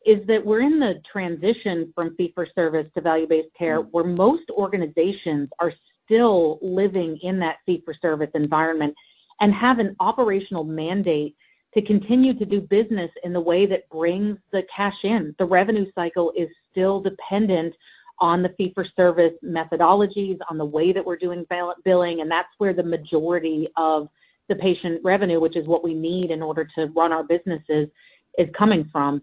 is 0.04 0.26
that 0.26 0.44
we're 0.44 0.60
in 0.60 0.78
the 0.78 1.00
transition 1.10 1.92
from 1.94 2.14
fee-for-service 2.16 2.88
to 2.94 3.00
value-based 3.00 3.54
care 3.58 3.80
mm-hmm. 3.80 3.90
where 3.90 4.04
most 4.04 4.50
organizations 4.50 5.48
are 5.60 5.72
still 6.04 6.58
living 6.62 7.16
in 7.18 7.38
that 7.38 7.58
fee-for-service 7.66 8.30
environment 8.34 8.94
and 9.40 9.54
have 9.54 9.78
an 9.78 9.96
operational 10.00 10.64
mandate 10.64 11.36
to 11.74 11.82
continue 11.82 12.34
to 12.34 12.44
do 12.44 12.60
business 12.60 13.10
in 13.24 13.32
the 13.32 13.40
way 13.40 13.64
that 13.66 13.88
brings 13.88 14.36
the 14.50 14.62
cash 14.64 15.04
in. 15.04 15.34
The 15.38 15.46
revenue 15.46 15.90
cycle 15.94 16.32
is 16.36 16.48
still 16.70 17.00
dependent 17.00 17.74
on 18.18 18.42
the 18.42 18.50
fee-for-service 18.50 19.34
methodologies, 19.42 20.38
on 20.48 20.58
the 20.58 20.64
way 20.64 20.92
that 20.92 21.04
we're 21.04 21.16
doing 21.16 21.46
billing, 21.84 22.20
and 22.20 22.30
that's 22.30 22.54
where 22.58 22.72
the 22.72 22.84
majority 22.84 23.66
of 23.76 24.08
the 24.48 24.54
patient 24.54 25.00
revenue, 25.02 25.40
which 25.40 25.56
is 25.56 25.66
what 25.66 25.82
we 25.82 25.94
need 25.94 26.30
in 26.30 26.42
order 26.42 26.68
to 26.76 26.86
run 26.94 27.12
our 27.12 27.24
businesses, 27.24 27.88
is 28.38 28.48
coming 28.52 28.84
from. 28.84 29.22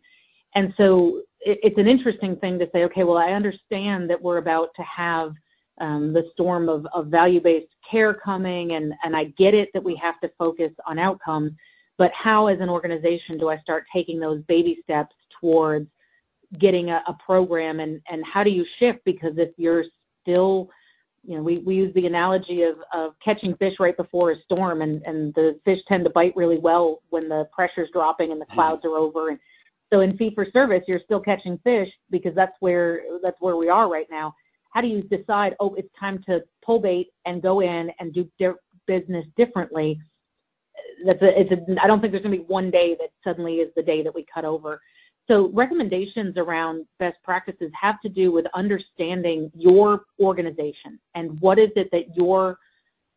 And 0.56 0.74
so 0.78 1.22
it's 1.42 1.78
an 1.78 1.88
interesting 1.88 2.36
thing 2.36 2.60
to 2.60 2.70
say, 2.74 2.84
okay, 2.86 3.04
well, 3.04 3.18
I 3.18 3.34
understand 3.34 4.10
that 4.10 4.22
we're 4.22 4.38
about 4.38 4.74
to 4.76 4.84
have 4.84 5.34
um, 5.80 6.12
the 6.12 6.30
storm 6.34 6.68
of, 6.68 6.86
of 6.94 7.08
value-based 7.08 7.74
care 7.90 8.14
coming, 8.14 8.74
and, 8.74 8.94
and 9.04 9.16
I 9.16 9.26
get 9.26 9.54
it 9.54 9.72
that 9.74 9.84
we 9.84 9.96
have 9.96 10.20
to 10.22 10.32
focus 10.38 10.72
on 10.86 11.00
outcomes, 11.00 11.52
but 11.98 12.12
how 12.14 12.48
as 12.48 12.60
an 12.60 12.70
organization 12.70 13.38
do 13.38 13.50
I 13.50 13.58
start 13.60 13.86
taking 13.94 14.20
those 14.20 14.42
baby 14.44 14.80
steps 14.84 15.16
towards 15.40 15.88
getting 16.58 16.90
a, 16.90 17.04
a 17.08 17.14
program 17.14 17.80
and, 17.80 18.02
and 18.10 18.26
how 18.26 18.44
do 18.44 18.50
you 18.50 18.66
shift? 18.66 19.04
Because 19.06 19.38
if 19.38 19.52
you're 19.58 19.86
still, 20.22 20.70
you 21.24 21.36
know, 21.36 21.44
we, 21.44 21.60
we 21.60 21.76
use 21.76 21.94
the 21.94 22.08
analogy 22.08 22.64
of, 22.64 22.80
of 22.94 23.14
catching 23.20 23.56
fish 23.56 23.80
right 23.80 23.96
before 23.96 24.32
a 24.32 24.42
storm 24.42 24.82
and, 24.82 25.02
and 25.06 25.34
the 25.36 25.60
fish 25.64 25.82
tend 25.88 26.04
to 26.06 26.10
bite 26.10 26.36
really 26.36 26.58
well 26.58 27.02
when 27.10 27.30
the 27.30 27.48
pressure's 27.54 27.92
dropping 27.92 28.32
and 28.32 28.42
the 28.42 28.46
mm-hmm. 28.46 28.56
clouds 28.56 28.84
are 28.84 28.98
over. 28.98 29.30
And 29.30 29.40
so 29.92 30.02
in 30.02 30.16
fee 30.18 30.34
for 30.34 30.50
service, 30.52 30.84
you're 30.88 31.00
still 31.00 31.20
catching 31.20 31.58
fish 31.60 31.92
because 32.10 32.36
that's 32.36 32.56
where, 32.60 33.04
that's 33.24 33.40
where 33.42 33.56
we 33.56 33.70
are 33.70 33.90
right 33.90 34.08
now. 34.10 34.34
How 34.72 34.82
do 34.82 34.88
you 34.88 35.02
decide, 35.02 35.56
oh, 35.60 35.74
it's 35.76 35.90
time 36.00 36.22
to 36.24 36.44
pull 36.62 36.80
bait 36.80 37.10
and 37.26 37.42
go 37.42 37.62
in 37.62 37.92
and 38.00 38.14
do 38.14 38.30
di- 38.40 38.54
business 38.86 39.26
differently 39.36 40.00
that's 41.06 41.22
a, 41.22 41.40
it's 41.40 41.52
a, 41.52 41.84
I 41.84 41.88
don't 41.88 42.00
think 42.00 42.12
there's 42.12 42.24
going 42.24 42.38
to 42.38 42.44
be 42.44 42.52
one 42.52 42.72
day 42.72 42.96
that 43.00 43.12
suddenly 43.24 43.60
is 43.60 43.72
the 43.76 43.84
day 43.84 44.02
that 44.02 44.14
we 44.14 44.26
cut 44.26 44.46
over. 44.46 44.82
So 45.30 45.50
recommendations 45.50 46.38
around 46.38 46.86
best 46.98 47.18
practices 47.24 47.72
have 47.80 48.02
to 48.02 48.10
do 48.10 48.32
with 48.32 48.48
understanding 48.54 49.52
your 49.56 50.06
organization 50.20 51.00
and 51.14 51.40
what 51.40 51.60
is 51.60 51.72
it 51.76 51.92
that 51.92 52.16
your 52.18 52.58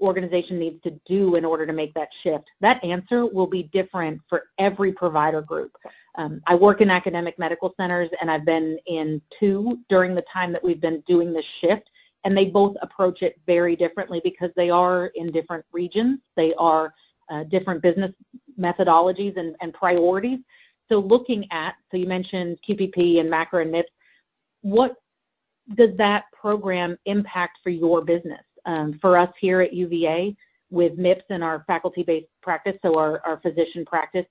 organization 0.00 0.58
needs 0.58 0.82
to 0.82 0.90
do 1.06 1.36
in 1.36 1.44
order 1.44 1.64
to 1.64 1.72
make 1.72 1.94
that 1.94 2.10
shift. 2.22 2.50
That 2.60 2.84
answer 2.84 3.24
will 3.24 3.46
be 3.46 3.62
different 3.62 4.20
for 4.28 4.44
every 4.58 4.92
provider 4.92 5.40
group. 5.40 5.72
Um, 6.16 6.42
I 6.46 6.54
work 6.54 6.80
in 6.80 6.90
academic 6.90 7.38
medical 7.38 7.74
centers 7.78 8.10
and 8.20 8.30
I've 8.30 8.44
been 8.44 8.78
in 8.86 9.22
two 9.38 9.80
during 9.88 10.14
the 10.14 10.24
time 10.32 10.52
that 10.52 10.62
we've 10.62 10.80
been 10.80 11.02
doing 11.06 11.32
this 11.32 11.46
shift 11.46 11.88
and 12.24 12.36
they 12.36 12.46
both 12.46 12.76
approach 12.82 13.22
it 13.22 13.40
very 13.46 13.74
differently 13.74 14.20
because 14.22 14.50
they 14.54 14.70
are 14.70 15.06
in 15.14 15.26
different 15.26 15.64
regions. 15.72 16.18
They 16.36 16.52
are 16.54 16.94
uh, 17.30 17.44
different 17.44 17.82
business 17.82 18.12
methodologies 18.60 19.36
and, 19.36 19.56
and 19.60 19.72
priorities. 19.72 20.40
So 20.90 21.00
looking 21.00 21.46
at, 21.50 21.76
so 21.90 21.96
you 21.96 22.06
mentioned 22.06 22.58
QPP 22.68 23.20
and 23.20 23.30
MACRA 23.30 23.62
and 23.62 23.72
MIPS, 23.72 23.90
what 24.60 24.96
does 25.74 25.96
that 25.96 26.24
program 26.32 26.98
impact 27.06 27.58
for 27.62 27.70
your 27.70 28.02
business? 28.04 28.42
Um, 28.66 28.98
for 29.00 29.16
us 29.16 29.30
here 29.40 29.60
at 29.60 29.72
UVA, 29.72 30.36
with 30.70 30.96
MIPS 30.98 31.24
and 31.30 31.42
our 31.42 31.64
faculty-based 31.66 32.28
practice, 32.42 32.78
so 32.84 32.98
our, 32.98 33.20
our 33.26 33.40
physician 33.40 33.84
practice, 33.84 34.26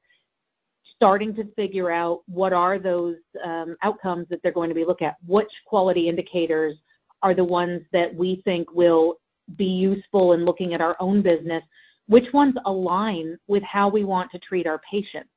starting 1.01 1.33
to 1.33 1.43
figure 1.55 1.89
out 1.89 2.21
what 2.27 2.53
are 2.53 2.77
those 2.77 3.15
um, 3.43 3.75
outcomes 3.81 4.27
that 4.29 4.39
they're 4.43 4.51
going 4.51 4.69
to 4.69 4.75
be 4.75 4.85
looking 4.85 5.07
at. 5.07 5.17
Which 5.25 5.51
quality 5.65 6.07
indicators 6.07 6.77
are 7.23 7.33
the 7.33 7.43
ones 7.43 7.81
that 7.91 8.13
we 8.13 8.35
think 8.45 8.71
will 8.71 9.15
be 9.55 9.65
useful 9.65 10.33
in 10.33 10.45
looking 10.45 10.75
at 10.75 10.81
our 10.81 10.95
own 10.99 11.23
business? 11.23 11.63
Which 12.05 12.31
ones 12.33 12.53
align 12.65 13.35
with 13.47 13.63
how 13.63 13.89
we 13.89 14.03
want 14.03 14.29
to 14.29 14.37
treat 14.37 14.67
our 14.67 14.79
patients? 14.79 15.31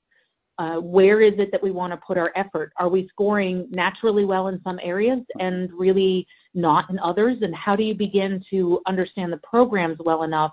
Uh, 0.58 0.80
where 0.80 1.22
is 1.22 1.32
it 1.38 1.50
that 1.50 1.62
we 1.62 1.70
want 1.70 1.94
to 1.94 1.96
put 1.96 2.18
our 2.18 2.30
effort? 2.34 2.70
Are 2.76 2.90
we 2.90 3.08
scoring 3.08 3.66
naturally 3.70 4.26
well 4.26 4.48
in 4.48 4.60
some 4.64 4.78
areas 4.82 5.22
and 5.40 5.72
really 5.72 6.26
not 6.52 6.90
in 6.90 6.98
others? 6.98 7.38
And 7.40 7.54
how 7.54 7.74
do 7.74 7.84
you 7.84 7.94
begin 7.94 8.44
to 8.50 8.82
understand 8.84 9.32
the 9.32 9.38
programs 9.38 9.96
well 10.00 10.24
enough 10.24 10.52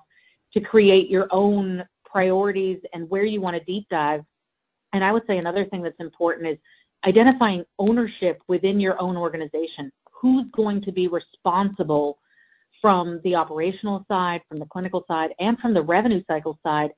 to 0.53 0.61
create 0.61 1.09
your 1.09 1.27
own 1.31 1.83
priorities 2.05 2.79
and 2.93 3.09
where 3.09 3.25
you 3.25 3.41
want 3.41 3.57
to 3.57 3.63
deep 3.65 3.89
dive? 3.89 4.23
And 4.93 5.03
I 5.03 5.11
would 5.11 5.25
say 5.27 5.37
another 5.37 5.65
thing 5.65 5.81
that's 5.81 5.99
important 5.99 6.47
is 6.47 6.57
identifying 7.05 7.65
ownership 7.79 8.41
within 8.47 8.79
your 8.79 9.01
own 9.01 9.17
organization. 9.17 9.91
Who's 10.11 10.45
going 10.51 10.81
to 10.81 10.91
be 10.91 11.07
responsible 11.07 12.19
from 12.81 13.21
the 13.23 13.35
operational 13.35 14.05
side, 14.09 14.41
from 14.49 14.57
the 14.57 14.65
clinical 14.65 15.05
side, 15.07 15.33
and 15.39 15.59
from 15.59 15.73
the 15.73 15.81
revenue 15.81 16.23
cycle 16.27 16.59
side 16.65 16.91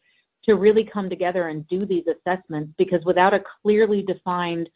to 0.48 0.56
really 0.56 0.84
come 0.84 1.10
together 1.10 1.48
and 1.50 1.68
do 1.68 1.80
these 1.80 2.06
assessments 2.08 2.74
because 2.78 3.04
without 3.06 3.34
a 3.34 3.44
clearly 3.62 4.02
defined 4.02 4.70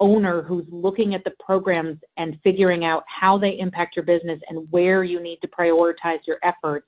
owner 0.00 0.42
who's 0.42 0.66
looking 0.68 1.14
at 1.14 1.24
the 1.24 1.34
programs 1.40 1.98
and 2.18 2.38
figuring 2.42 2.84
out 2.84 3.04
how 3.06 3.38
they 3.38 3.58
impact 3.58 3.96
your 3.96 4.04
business 4.04 4.40
and 4.48 4.66
where 4.70 5.04
you 5.04 5.20
need 5.20 5.40
to 5.40 5.48
prioritize 5.48 6.26
your 6.26 6.38
efforts, 6.42 6.86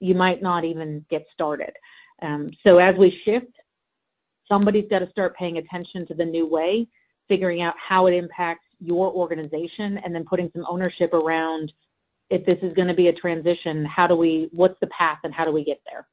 you 0.00 0.14
might 0.14 0.42
not 0.42 0.64
even 0.64 1.04
get 1.08 1.26
started. 1.32 1.72
Um, 2.22 2.50
so 2.66 2.78
as 2.78 2.96
we 2.96 3.10
shift, 3.10 3.53
somebody's 4.48 4.88
got 4.88 5.00
to 5.00 5.10
start 5.10 5.36
paying 5.36 5.58
attention 5.58 6.06
to 6.06 6.14
the 6.14 6.24
new 6.24 6.46
way, 6.46 6.88
figuring 7.28 7.62
out 7.62 7.74
how 7.78 8.06
it 8.06 8.14
impacts 8.14 8.66
your 8.80 9.12
organization, 9.12 9.98
and 9.98 10.14
then 10.14 10.24
putting 10.24 10.50
some 10.54 10.64
ownership 10.68 11.14
around 11.14 11.72
if 12.30 12.44
this 12.44 12.58
is 12.62 12.72
going 12.72 12.88
to 12.88 12.94
be 12.94 13.08
a 13.08 13.12
transition, 13.12 13.84
how 13.84 14.06
do 14.06 14.16
we, 14.16 14.48
what's 14.52 14.78
the 14.80 14.86
path 14.88 15.20
and 15.24 15.34
how 15.34 15.44
do 15.44 15.52
we 15.52 15.62
get 15.62 15.80
there? 15.90 16.06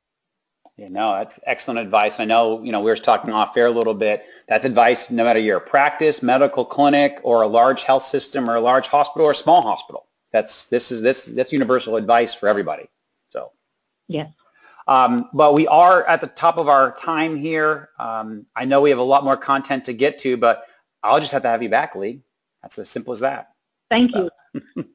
Yeah, 0.77 0.87
no, 0.89 1.13
that's 1.13 1.39
excellent 1.45 1.79
advice. 1.79 2.19
I 2.19 2.25
know, 2.25 2.63
you 2.63 2.71
know, 2.71 2.81
we 2.81 2.89
were 2.89 2.97
talking 2.97 3.31
off 3.31 3.55
air 3.55 3.67
a 3.67 3.71
little 3.71 3.93
bit. 3.93 4.25
That's 4.47 4.65
advice 4.65 5.11
no 5.11 5.23
matter 5.23 5.39
you're 5.39 5.59
practice, 5.59 6.23
medical 6.23 6.65
clinic, 6.65 7.19
or 7.23 7.43
a 7.43 7.47
large 7.47 7.83
health 7.83 8.03
system, 8.03 8.49
or 8.49 8.55
a 8.55 8.59
large 8.61 8.87
hospital, 8.87 9.27
or 9.27 9.31
a 9.31 9.35
small 9.35 9.61
hospital. 9.61 10.07
That's 10.31 10.67
this 10.67 10.91
is 10.91 11.01
this 11.01 11.25
that's 11.25 11.51
universal 11.51 11.97
advice 11.97 12.33
for 12.33 12.49
everybody. 12.49 12.89
So, 13.29 13.51
yes. 14.07 14.29
Um, 14.87 15.29
but 15.33 15.53
we 15.53 15.67
are 15.67 16.03
at 16.05 16.21
the 16.21 16.27
top 16.27 16.57
of 16.57 16.67
our 16.67 16.95
time 16.97 17.35
here. 17.35 17.89
Um, 17.99 18.45
I 18.55 18.65
know 18.65 18.81
we 18.81 18.89
have 18.89 18.99
a 18.99 19.03
lot 19.03 19.23
more 19.23 19.37
content 19.37 19.85
to 19.85 19.93
get 19.93 20.19
to, 20.19 20.37
but 20.37 20.65
I'll 21.03 21.19
just 21.19 21.31
have 21.31 21.43
to 21.43 21.49
have 21.49 21.63
you 21.63 21.69
back, 21.69 21.95
Leigh. 21.95 22.21
That's 22.61 22.77
as 22.79 22.89
simple 22.89 23.13
as 23.13 23.19
that. 23.21 23.53
Thank 23.89 24.15
you. 24.15 24.29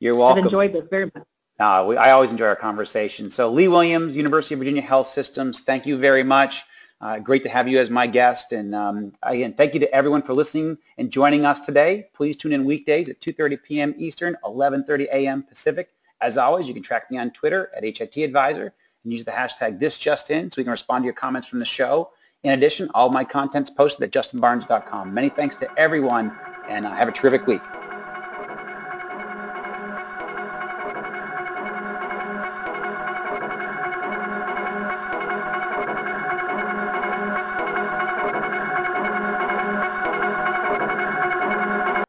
You're 0.00 0.16
welcome. 0.16 0.38
I've 0.38 0.44
enjoyed 0.46 0.72
this 0.72 0.84
very 0.90 1.10
much. 1.14 1.24
Uh, 1.58 1.86
we, 1.88 1.96
I 1.96 2.10
always 2.10 2.32
enjoy 2.32 2.46
our 2.46 2.56
conversation. 2.56 3.30
So 3.30 3.50
Leigh 3.50 3.68
Williams, 3.68 4.14
University 4.14 4.54
of 4.54 4.58
Virginia 4.58 4.82
Health 4.82 5.08
Systems, 5.08 5.62
thank 5.62 5.86
you 5.86 5.96
very 5.96 6.22
much. 6.22 6.64
Uh, 7.00 7.18
great 7.18 7.42
to 7.42 7.48
have 7.48 7.68
you 7.68 7.78
as 7.78 7.90
my 7.90 8.06
guest. 8.06 8.52
And 8.52 8.74
um, 8.74 9.12
again, 9.22 9.54
thank 9.54 9.74
you 9.74 9.80
to 9.80 9.94
everyone 9.94 10.22
for 10.22 10.34
listening 10.34 10.78
and 10.98 11.10
joining 11.10 11.44
us 11.44 11.64
today. 11.64 12.08
Please 12.14 12.36
tune 12.36 12.52
in 12.52 12.64
weekdays 12.64 13.08
at 13.08 13.20
2.30 13.20 13.62
p.m. 13.62 13.94
Eastern, 13.98 14.36
11.30 14.44 15.04
a.m. 15.12 15.42
Pacific. 15.42 15.90
As 16.20 16.38
always, 16.38 16.68
you 16.68 16.74
can 16.74 16.82
track 16.82 17.10
me 17.10 17.18
on 17.18 17.30
Twitter 17.30 17.70
at 17.76 17.84
HIT 17.84 18.16
Advisor 18.18 18.72
and 19.06 19.12
use 19.12 19.24
the 19.24 19.30
hashtag 19.30 19.80
ThisJustIn 19.80 20.52
so 20.52 20.60
we 20.60 20.64
can 20.64 20.72
respond 20.72 21.02
to 21.02 21.06
your 21.06 21.14
comments 21.14 21.46
from 21.46 21.60
the 21.60 21.64
show. 21.64 22.10
In 22.42 22.52
addition, 22.52 22.90
all 22.92 23.08
my 23.08 23.24
content's 23.24 23.70
posted 23.70 24.02
at 24.02 24.10
justinbarnes.com. 24.10 25.14
Many 25.14 25.28
thanks 25.28 25.56
to 25.56 25.78
everyone, 25.78 26.36
and 26.68 26.84
uh, 26.84 26.90
have 26.90 27.08
a 27.08 27.12
terrific 27.12 27.46
week. 27.46 27.62